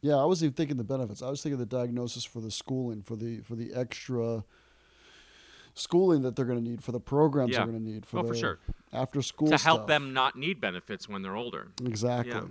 Yeah, 0.00 0.16
I 0.16 0.24
wasn't 0.24 0.46
even 0.46 0.54
thinking 0.54 0.76
the 0.76 0.84
benefits. 0.84 1.22
I 1.22 1.30
was 1.30 1.42
thinking 1.42 1.58
the 1.58 1.66
diagnosis 1.66 2.24
for 2.24 2.40
the 2.40 2.50
schooling, 2.50 3.02
for 3.02 3.16
the 3.16 3.40
for 3.40 3.56
the 3.56 3.74
extra 3.74 4.44
schooling 5.78 6.22
that 6.22 6.34
they're 6.34 6.44
going 6.46 6.58
to 6.62 6.68
need, 6.70 6.82
for 6.82 6.90
the 6.92 6.98
programs 7.00 7.52
Yeah. 7.52 7.58
they're 7.58 7.72
going 7.72 7.84
to 7.84 7.90
need, 7.90 8.06
for 8.06 8.20
Oh, 8.20 8.24
for 8.24 8.34
sure. 8.34 8.58
after 8.92 9.20
school 9.22 9.48
to 9.48 9.58
help 9.58 9.80
stuff. 9.80 9.86
them 9.86 10.12
not 10.12 10.34
need 10.36 10.60
benefits 10.60 11.08
when 11.08 11.22
they're 11.22 11.36
older. 11.36 11.68
exactly. 11.84 12.32
Yeah. 12.34 12.46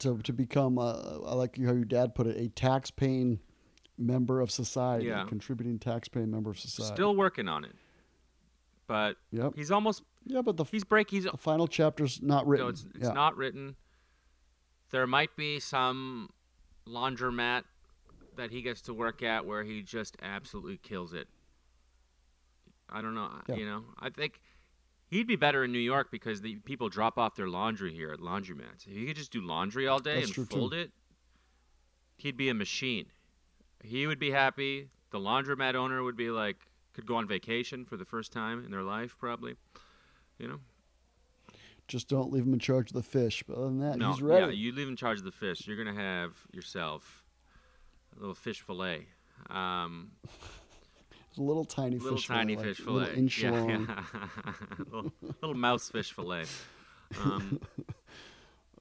To 0.00 0.18
to 0.18 0.32
become, 0.34 0.78
uh, 0.78 0.92
I 1.24 1.34
like 1.34 1.56
how 1.56 1.72
your 1.72 1.84
dad 1.86 2.14
put 2.14 2.26
it, 2.26 2.36
a 2.36 2.48
tax-paying 2.50 3.40
member 3.96 4.40
of 4.42 4.50
society, 4.50 5.06
Yeah. 5.06 5.24
contributing 5.24 5.78
tax-paying 5.78 6.30
member 6.30 6.50
of 6.50 6.58
society. 6.58 6.92
Still 6.94 7.16
working 7.16 7.48
on 7.48 7.64
it, 7.64 7.74
but 8.86 9.16
Yep. 9.30 9.54
he's 9.54 9.70
almost 9.70 10.02
Yeah, 10.26 10.42
but 10.42 10.56
the, 10.58 10.64
he's 10.64 10.84
break. 10.84 11.08
He's 11.08 11.24
the 11.24 11.36
final 11.38 11.66
chapter's 11.68 12.20
not 12.20 12.46
written. 12.46 12.66
no, 12.66 12.70
it's, 12.70 12.84
it's 12.96 13.04
yeah. 13.06 13.12
not 13.12 13.36
written. 13.38 13.76
There 14.90 15.06
might 15.06 15.34
be 15.36 15.60
some 15.60 16.28
laundromat 16.86 17.62
that 18.36 18.50
he 18.50 18.60
gets 18.60 18.82
to 18.82 18.92
work 18.92 19.22
at 19.22 19.46
where 19.46 19.64
he 19.64 19.82
just 19.82 20.16
absolutely 20.20 20.76
kills 20.78 21.14
it. 21.14 21.26
I 22.90 23.02
don't 23.02 23.14
know. 23.14 23.30
Yeah. 23.48 23.56
You 23.56 23.66
know, 23.66 23.84
I 23.98 24.10
think 24.10 24.40
he'd 25.08 25.26
be 25.26 25.36
better 25.36 25.64
in 25.64 25.72
New 25.72 25.78
York 25.78 26.10
because 26.10 26.40
the 26.40 26.56
people 26.56 26.88
drop 26.88 27.18
off 27.18 27.34
their 27.34 27.48
laundry 27.48 27.92
here 27.94 28.10
at 28.12 28.20
laundromats. 28.20 28.86
If 28.86 28.94
he 28.96 29.06
could 29.06 29.16
just 29.16 29.32
do 29.32 29.40
laundry 29.40 29.86
all 29.88 29.98
day 29.98 30.16
That's 30.20 30.36
and 30.36 30.48
too. 30.48 30.56
fold 30.56 30.74
it, 30.74 30.90
he'd 32.16 32.36
be 32.36 32.48
a 32.48 32.54
machine. 32.54 33.06
He 33.82 34.06
would 34.06 34.18
be 34.18 34.30
happy. 34.30 34.88
The 35.10 35.18
laundromat 35.18 35.74
owner 35.74 36.02
would 36.02 36.16
be 36.16 36.30
like, 36.30 36.56
could 36.92 37.06
go 37.06 37.16
on 37.16 37.28
vacation 37.28 37.84
for 37.84 37.96
the 37.96 38.04
first 38.04 38.32
time 38.32 38.64
in 38.64 38.70
their 38.70 38.82
life, 38.82 39.16
probably. 39.18 39.54
You 40.38 40.48
know, 40.48 40.60
Just 41.88 42.08
don't 42.08 42.32
leave 42.32 42.44
him 42.44 42.52
in 42.52 42.58
charge 42.58 42.90
of 42.90 42.94
the 42.94 43.02
fish. 43.02 43.42
But 43.46 43.56
other 43.56 43.66
than 43.66 43.80
that, 43.80 43.98
no, 43.98 44.12
he's 44.12 44.22
ready. 44.22 44.46
yeah, 44.46 44.52
you 44.52 44.72
leave 44.72 44.86
him 44.86 44.90
in 44.92 44.96
charge 44.96 45.18
of 45.18 45.24
the 45.24 45.32
fish. 45.32 45.66
You're 45.66 45.76
gonna 45.76 45.94
have 45.98 46.32
yourself 46.52 47.24
a 48.16 48.20
little 48.20 48.34
fish 48.34 48.60
fillet. 48.60 49.06
Um, 49.50 50.10
little 51.38 51.64
tiny 51.64 51.98
little 51.98 52.16
fish 52.16 52.28
tiny 52.28 52.56
fillet, 52.56 52.68
fish 52.68 52.80
like 52.80 52.88
a 52.88 52.90
little 52.90 53.06
fillet. 53.06 53.18
inch 53.18 53.42
yeah, 53.42 53.50
long. 53.50 53.68
yeah. 53.88 54.84
little, 54.90 55.12
little 55.42 55.54
mouse 55.54 55.90
fish 55.90 56.12
fillet. 56.12 56.44
Um, 57.22 57.60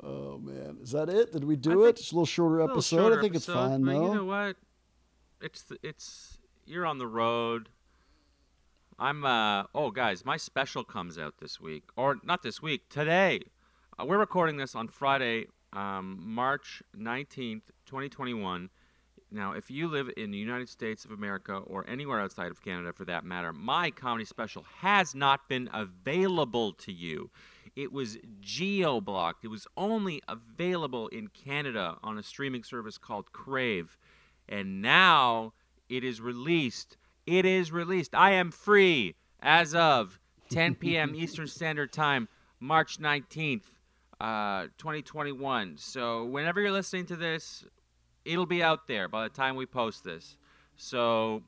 Oh 0.04 0.38
man, 0.38 0.78
is 0.82 0.92
that 0.92 1.10
it? 1.10 1.32
Did 1.32 1.44
we 1.44 1.56
do 1.56 1.86
I 1.86 1.90
it? 1.90 2.00
It's 2.00 2.12
a 2.12 2.16
little 2.16 2.26
shorter 2.28 2.58
little 2.58 2.72
episode. 2.72 2.98
shorter 2.98 3.20
I 3.20 3.22
think 3.22 3.36
it's 3.36 3.50
episode, 3.50 3.70
fine 3.70 3.84
but 3.84 3.94
though. 3.94 4.08
You 4.08 4.14
know 4.16 4.26
what? 4.26 4.56
It's 5.42 5.64
the, 5.64 5.78
it's 5.82 6.38
you're 6.66 6.86
on 6.86 7.00
the 7.00 7.08
road. 7.08 7.70
I'm 9.00 9.26
uh 9.26 9.64
oh 9.74 9.90
guys, 9.92 10.24
my 10.24 10.38
special 10.38 10.84
comes 10.84 11.18
out 11.18 11.36
this 11.40 11.60
week 11.60 11.86
or 11.96 12.18
not 12.24 12.44
this 12.44 12.62
week 12.62 12.88
today. 12.90 13.42
Uh, 14.00 14.06
we're 14.06 14.20
recording 14.20 14.58
this 14.58 14.76
on 14.76 14.90
Friday, 14.90 15.48
um, 15.74 16.20
March 16.22 16.84
19th, 16.98 17.64
2021. 17.86 18.70
Now, 19.32 19.54
if 19.54 19.72
you 19.72 19.88
live 19.88 20.10
in 20.16 20.32
the 20.32 20.38
United 20.38 20.70
States 20.70 21.04
of 21.04 21.12
America 21.12 21.56
or 21.56 21.84
anywhere 21.90 22.22
outside 22.22 22.52
of 22.52 22.62
Canada 22.64 22.94
for 22.94 23.06
that 23.06 23.26
matter, 23.26 23.52
my 23.52 23.92
comedy 23.92 24.26
special 24.26 24.64
has 24.80 25.16
not 25.16 25.50
been 25.50 25.70
available 25.74 26.74
to 26.74 26.92
you. 26.92 27.30
It 27.76 27.92
was 27.92 28.18
geo 28.40 29.02
blocked. 29.02 29.44
It 29.44 29.50
was 29.50 29.68
only 29.76 30.22
available 30.28 31.08
in 31.10 31.28
Canada 31.28 31.98
on 32.04 32.18
a 32.18 32.24
streaming 32.24 32.64
service 32.64 32.98
called 32.98 33.32
Crave. 33.34 33.98
And 34.48 34.82
now 34.82 35.54
it 35.90 36.04
is 36.04 36.22
released. 36.22 36.98
It 37.26 37.46
is 37.46 37.72
released. 37.72 38.16
I 38.16 38.32
am 38.32 38.52
free 38.52 39.16
as 39.42 39.76
of 39.76 40.20
10 40.50 40.76
p.m. 40.80 41.14
Eastern 41.16 41.48
Standard 41.48 41.92
Time, 41.92 42.30
March 42.60 43.00
19th, 43.00 43.64
uh, 44.22 44.68
2021. 44.78 45.76
So 45.78 46.26
whenever 46.26 46.62
you're 46.62 46.72
listening 46.72 47.08
to 47.08 47.16
this, 47.16 47.66
it'll 48.26 48.46
be 48.46 48.62
out 48.64 48.88
there 48.88 49.08
by 49.08 49.24
the 49.24 49.30
time 49.30 49.56
we 49.56 49.66
post 49.66 50.04
this. 50.04 50.38
So 50.76 51.44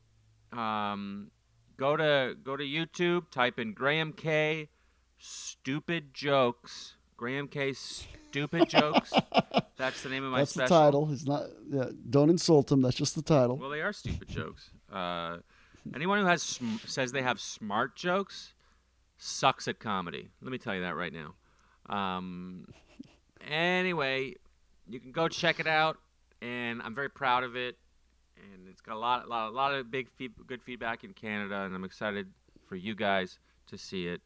um, 0.54 1.32
go 1.78 1.98
to 1.98 2.36
go 2.44 2.56
to 2.56 2.64
YouTube, 2.64 3.30
type 3.32 3.60
in 3.60 3.74
Graham 3.74 4.14
Kay. 4.14 4.70
Stupid 5.18 6.14
jokes. 6.14 6.96
Graham 7.18 7.48
Kay. 7.48 7.74
Stupid 7.74 8.70
jokes. 8.70 9.12
That's 9.78 10.02
the 10.04 10.10
name 10.10 10.24
of 10.24 10.32
my 10.32 10.40
That's 10.40 10.54
special. 10.54 10.76
the 10.78 10.84
title. 10.86 11.06
He's 11.08 11.26
not. 11.28 11.44
Yeah, 11.70 11.86
don't 12.10 12.30
insult 12.30 12.72
him. 12.72 12.82
That's 12.82 12.96
just 12.96 13.16
the 13.16 13.22
title. 13.22 13.58
Well, 13.58 13.70
they 13.70 13.82
are 13.82 13.94
stupid 13.94 14.28
jokes. 14.28 14.70
Uh, 14.92 15.38
anyone 15.96 16.20
who 16.20 16.26
has 16.26 16.42
sm- 16.44 16.78
says 16.86 17.12
they 17.12 17.22
have 17.24 17.40
smart 17.40 17.96
jokes 17.96 18.54
sucks 19.18 19.68
at 19.68 19.80
comedy. 19.80 20.30
Let 20.42 20.52
me 20.52 20.58
tell 20.60 20.76
you 20.76 20.82
that 20.82 20.96
right 20.96 21.12
now. 21.12 21.34
Um, 21.94 22.68
anyway, 23.50 24.36
you 24.88 25.00
can 25.00 25.12
go 25.12 25.28
check 25.28 25.60
it 25.60 25.68
out, 25.68 25.98
and 26.42 26.82
I'm 26.82 26.96
very 26.96 27.10
proud 27.10 27.44
of 27.44 27.56
it. 27.56 27.78
And 28.38 28.68
it's 28.70 28.82
got 28.82 28.96
a 28.96 29.00
lot, 29.00 29.26
a 29.26 29.28
lot, 29.28 29.50
a 29.50 29.52
lot 29.52 29.74
of 29.74 29.90
big, 29.90 30.10
good 30.46 30.62
feedback 30.62 31.04
in 31.04 31.14
Canada, 31.14 31.62
and 31.64 31.74
I'm 31.74 31.84
excited 31.84 32.28
for 32.68 32.76
you 32.76 32.94
guys 32.94 33.40
to 33.68 33.78
see 33.78 34.08
it. 34.08 34.22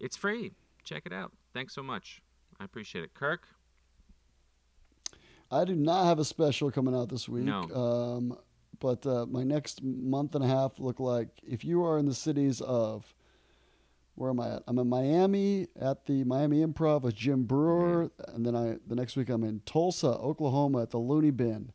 It's 0.00 0.16
free. 0.16 0.52
Check 0.84 1.04
it 1.06 1.12
out. 1.12 1.32
Thanks 1.54 1.74
so 1.74 1.82
much. 1.82 2.20
I 2.58 2.64
appreciate 2.64 3.04
it, 3.04 3.14
Kirk. 3.14 3.46
I 5.50 5.64
do 5.64 5.76
not 5.76 6.06
have 6.06 6.18
a 6.18 6.24
special 6.24 6.70
coming 6.70 6.94
out 6.96 7.10
this 7.10 7.28
week. 7.28 7.44
No. 7.44 7.62
Um, 7.72 8.36
but 8.80 9.06
uh, 9.06 9.26
my 9.26 9.44
next 9.44 9.82
month 9.82 10.34
and 10.34 10.42
a 10.42 10.48
half 10.48 10.80
look 10.80 10.98
like 10.98 11.28
if 11.46 11.64
you 11.64 11.84
are 11.84 11.98
in 11.98 12.06
the 12.06 12.14
cities 12.14 12.60
of 12.60 13.14
where 14.14 14.30
am 14.30 14.40
I 14.40 14.56
at? 14.56 14.62
I'm 14.66 14.78
in 14.78 14.88
Miami 14.88 15.68
at 15.80 16.06
the 16.06 16.24
Miami 16.24 16.64
Improv 16.64 17.02
with 17.02 17.14
Jim 17.14 17.44
Breuer, 17.44 18.10
and 18.28 18.44
then 18.44 18.54
I 18.54 18.76
the 18.86 18.94
next 18.94 19.16
week 19.16 19.28
I'm 19.28 19.44
in 19.44 19.60
Tulsa, 19.64 20.08
Oklahoma 20.08 20.82
at 20.82 20.90
the 20.90 20.98
Loony 20.98 21.30
Bin. 21.30 21.72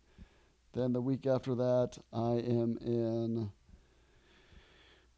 Then 0.73 0.93
the 0.93 1.02
week 1.02 1.26
after 1.26 1.56
that 1.56 1.97
I 2.13 2.34
am 2.34 2.78
in 2.82 3.52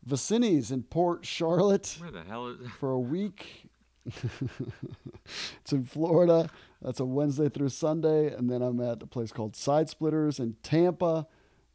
Visani's 0.08 0.71
in 0.71 0.84
Port 0.84 1.25
Charlotte 1.25 1.97
Where 1.99 2.12
the 2.12 2.23
hell 2.23 2.47
is? 2.47 2.67
for 2.79 2.91
a 2.91 2.99
week. 2.99 3.69
it's 4.05 5.71
in 5.71 5.84
Florida. 5.84 6.49
That's 6.82 6.99
a 6.99 7.05
Wednesday 7.05 7.49
through 7.49 7.69
Sunday. 7.69 8.34
And 8.34 8.49
then 8.49 8.62
I'm 8.62 8.79
at 8.79 9.03
a 9.03 9.08
place 9.08 9.32
called 9.32 9.55
Side 9.55 9.89
Splitters 9.89 10.39
in 10.39 10.55
Tampa 10.63 11.27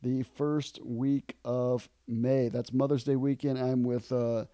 the 0.03 0.23
first 0.23 0.81
week 0.85 1.37
of 1.45 1.89
May. 2.09 2.49
That's 2.49 2.73
Mother's 2.73 3.05
Day 3.05 3.17
weekend. 3.17 3.59
I'm 3.59 3.83
with 3.85 4.11
uh, 4.11 4.47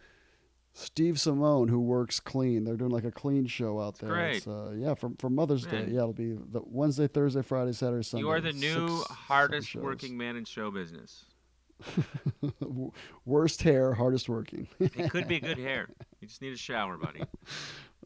Steve 0.73 1.17
Simeone, 1.17 1.69
who 1.69 1.81
works 1.81 2.21
clean. 2.21 2.65
They're 2.65 2.77
doing 2.77 2.91
like 2.91 3.05
a 3.05 3.11
clean 3.11 3.47
show 3.47 3.81
out 3.81 3.99
there. 3.99 4.11
Great. 4.11 4.37
It's, 4.37 4.47
uh, 4.47 4.73
yeah, 4.77 4.95
for, 4.95 5.11
for 5.19 5.29
Mother's 5.29 5.67
Man. 5.67 5.87
Day. 5.87 5.93
Yeah, 5.93 6.01
it'll 6.01 6.13
be 6.13 6.33
the 6.33 6.63
Wednesday, 6.65 7.09
Thursday, 7.09 7.43
Friday, 7.43 7.73
Saturday, 7.73 8.05
Sunday. 8.05 8.23
you 8.25 8.31
are 8.31 8.41
the 8.41 8.53
new 8.53 9.03
hardest 9.11 9.75
working 9.75 10.17
man 10.17 10.37
in 10.37 10.45
show 10.45 10.71
business. 10.71 11.25
Worst 13.25 13.63
hair, 13.63 13.95
hardest 13.95 14.29
working. 14.29 14.69
It 14.79 15.11
could 15.11 15.29
be 15.29 15.41
good 15.41 15.59
hair. 15.59 15.89
You 16.21 16.29
just 16.29 16.43
need 16.43 16.53
a 16.53 16.57
shower, 16.59 16.99
buddy. 16.99 17.23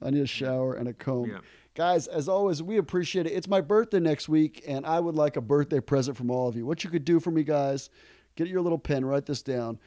I 0.01 0.11
need 0.11 0.23
a 0.23 0.27
shower 0.27 0.75
and 0.75 0.87
a 0.87 0.93
comb. 0.93 1.31
Yeah. 1.31 1.39
Guys, 1.75 2.07
as 2.07 2.29
always, 2.29 2.63
we 2.63 2.77
appreciate 2.77 3.27
it. 3.27 3.31
It's 3.33 3.49
my 3.49 3.61
birthday 3.61 3.99
next 3.99 4.29
week, 4.29 4.63
and 4.69 4.87
I 4.87 5.01
would 5.01 5.17
like 5.17 5.37
a 5.37 5.41
birthday 5.41 5.81
present 5.81 6.17
from 6.17 6.31
all 6.31 6.47
of 6.47 6.55
you. 6.55 6.65
What 6.65 6.85
you 6.85 6.91
could 6.91 7.05
do 7.05 7.19
for 7.19 7.33
me, 7.33 7.43
guys, 7.43 7.91
get 8.37 8.47
your 8.47 8.61
little 8.61 8.79
pen, 8.79 9.05
write 9.05 9.27
this 9.27 9.43
down. 9.43 9.81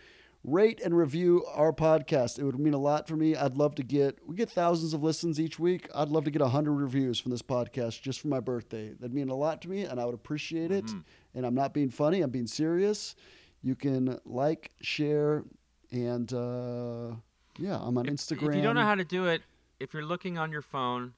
Rate 0.48 0.80
and 0.80 0.96
review 0.96 1.46
our 1.54 1.74
podcast. 1.74 2.40
It 2.40 2.46
would 2.46 2.58
mean 2.58 2.74
a 2.74 2.80
lot 2.80 3.06
for 3.06 3.18
me. 3.18 3.36
I'd 3.36 3.58
love 3.58 3.76
to 3.76 3.84
get, 3.84 4.18
we 4.26 4.34
get 4.34 4.50
thousands 4.50 4.94
of 4.94 5.04
listens 5.04 5.42
each 5.42 5.60
week. 5.60 5.90
I'd 5.94 6.08
love 6.08 6.24
to 6.24 6.32
get 6.32 6.42
100 6.42 6.72
reviews 6.72 7.20
from 7.20 7.32
this 7.32 7.42
podcast 7.42 8.02
just 8.02 8.22
for 8.22 8.30
my 8.30 8.40
birthday. 8.40 8.94
That'd 8.94 9.14
mean 9.14 9.28
a 9.28 9.36
lot 9.36 9.62
to 9.64 9.70
me, 9.70 9.84
and 9.84 10.00
I 10.00 10.06
would 10.06 10.16
appreciate 10.16 10.72
it. 10.72 10.86
Mm-hmm. 10.86 11.00
And 11.36 11.46
I'm 11.46 11.54
not 11.54 11.74
being 11.74 11.90
funny, 11.90 12.22
I'm 12.22 12.30
being 12.30 12.48
serious. 12.48 13.14
You 13.62 13.76
can 13.76 14.20
like, 14.24 14.72
share, 14.80 15.44
and 15.92 16.32
uh, 16.32 17.16
yeah, 17.60 17.78
I'm 17.82 17.98
on 17.98 18.08
If- 18.08 18.14
Instagram. 18.14 18.52
If 18.52 18.56
you 18.56 18.62
don't 18.62 18.76
know 18.76 18.86
how 18.86 18.96
to 18.96 19.04
do 19.04 19.26
it, 19.26 19.42
if 19.82 19.94
you're 19.94 20.06
looking 20.06 20.38
on 20.38 20.50
your 20.50 20.62
phone, 20.62 21.14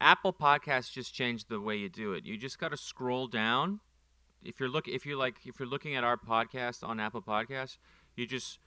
Apple 0.00 0.32
Podcasts 0.32 0.90
just 0.90 1.14
changed 1.14 1.48
the 1.48 1.60
way 1.60 1.76
you 1.76 1.88
do 1.88 2.14
it. 2.14 2.24
You 2.24 2.36
just 2.36 2.58
got 2.58 2.72
to 2.72 2.76
scroll 2.76 3.28
down. 3.28 3.78
If 4.42 4.58
you're 4.58 4.68
look, 4.68 4.88
if 4.88 5.06
you 5.06 5.16
like, 5.16 5.36
if 5.44 5.60
you're 5.60 5.68
looking 5.68 5.94
at 5.94 6.02
our 6.02 6.16
podcast 6.16 6.86
on 6.86 6.98
Apple 6.98 7.22
Podcasts, 7.22 7.78
you 8.16 8.26
just 8.26 8.58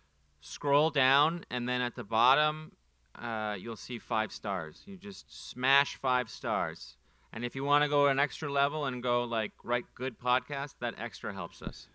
scroll 0.41 0.89
down, 0.89 1.43
and 1.49 1.67
then 1.67 1.81
at 1.81 1.95
the 1.95 2.03
bottom, 2.03 2.71
uh, 3.15 3.55
you'll 3.59 3.75
see 3.75 3.97
five 3.99 4.31
stars. 4.31 4.83
You 4.85 4.97
just 4.97 5.25
smash 5.49 5.95
five 5.97 6.29
stars. 6.29 6.95
And 7.33 7.43
if 7.43 7.55
you 7.55 7.63
want 7.63 7.83
to 7.83 7.89
go 7.89 8.07
an 8.07 8.19
extra 8.19 8.51
level 8.51 8.85
and 8.85 9.03
go 9.03 9.23
like 9.23 9.51
write 9.63 9.85
good 9.95 10.19
podcast, 10.19 10.75
that 10.79 10.95
extra 10.97 11.33
helps 11.33 11.61
us. 11.61 11.87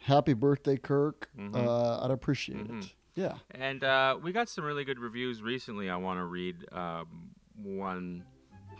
Happy 0.00 0.32
birthday, 0.34 0.76
Kirk. 0.76 1.28
Mhm. 1.36 1.54
Uh, 1.56 2.04
I'd 2.04 2.10
appreciate 2.10 2.68
Mhm. 2.68 2.84
it. 2.84 2.94
Yeah. 3.14 3.38
And 3.50 3.82
uh, 3.82 4.18
we 4.22 4.30
got 4.32 4.48
some 4.48 4.64
really 4.64 4.84
good 4.84 4.98
reviews 4.98 5.42
recently. 5.42 5.90
I 5.90 5.96
want 5.96 6.20
to 6.20 6.24
read 6.24 6.56
um, 6.72 7.30
one 7.60 8.24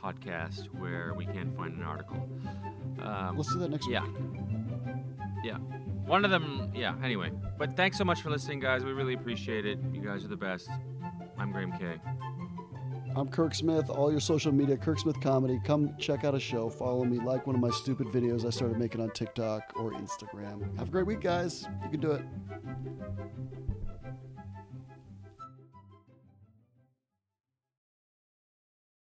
podcast 0.00 0.66
where 0.78 1.12
we 1.14 1.24
can't 1.26 1.57
find 1.57 1.74
an 1.74 1.83
article. 1.83 2.28
Um, 3.00 3.37
Let's 3.37 3.52
do 3.52 3.59
that 3.59 3.70
next 3.70 3.88
yeah. 3.88 4.04
week. 4.04 4.14
Yeah. 5.42 5.59
One 6.09 6.25
of 6.25 6.31
them, 6.31 6.73
yeah, 6.75 6.94
anyway. 7.05 7.31
But 7.59 7.77
thanks 7.77 7.99
so 7.99 8.05
much 8.05 8.23
for 8.23 8.31
listening, 8.31 8.61
guys. 8.61 8.83
We 8.83 8.92
really 8.92 9.12
appreciate 9.12 9.66
it. 9.66 9.79
You 9.92 10.01
guys 10.01 10.25
are 10.25 10.29
the 10.29 10.38
best. 10.38 10.71
I'm 11.37 11.53
Graham 11.53 11.71
Kay. 11.73 12.01
I'm 13.14 13.29
Kirk 13.29 13.55
Smith. 13.55 13.90
All 13.90 14.11
your 14.11 14.21
social 14.21 14.51
media, 14.51 14.79
Kirk 14.79 14.99
Smith 14.99 15.21
Comedy. 15.21 15.61
Come 15.66 15.94
check 15.99 16.25
out 16.25 16.35
a 16.35 16.40
show. 16.40 16.71
Follow 16.71 17.05
me. 17.05 17.18
Like 17.18 17.47
one 17.47 17.55
of 17.55 17.61
my 17.61 17.68
stupid 17.68 18.07
videos 18.07 18.47
I 18.47 18.51
started 18.51 18.79
making 18.79 19.03
on 19.03 19.11
TikTok 19.11 19.75
or 19.77 19.92
Instagram. 19.92 20.79
Have 20.79 20.88
a 20.88 20.90
great 20.90 21.07
week, 21.07 21.21
guys. 21.21 21.66
You 21.85 21.90
can 21.90 22.01
do 22.01 22.12
it. 22.12 22.23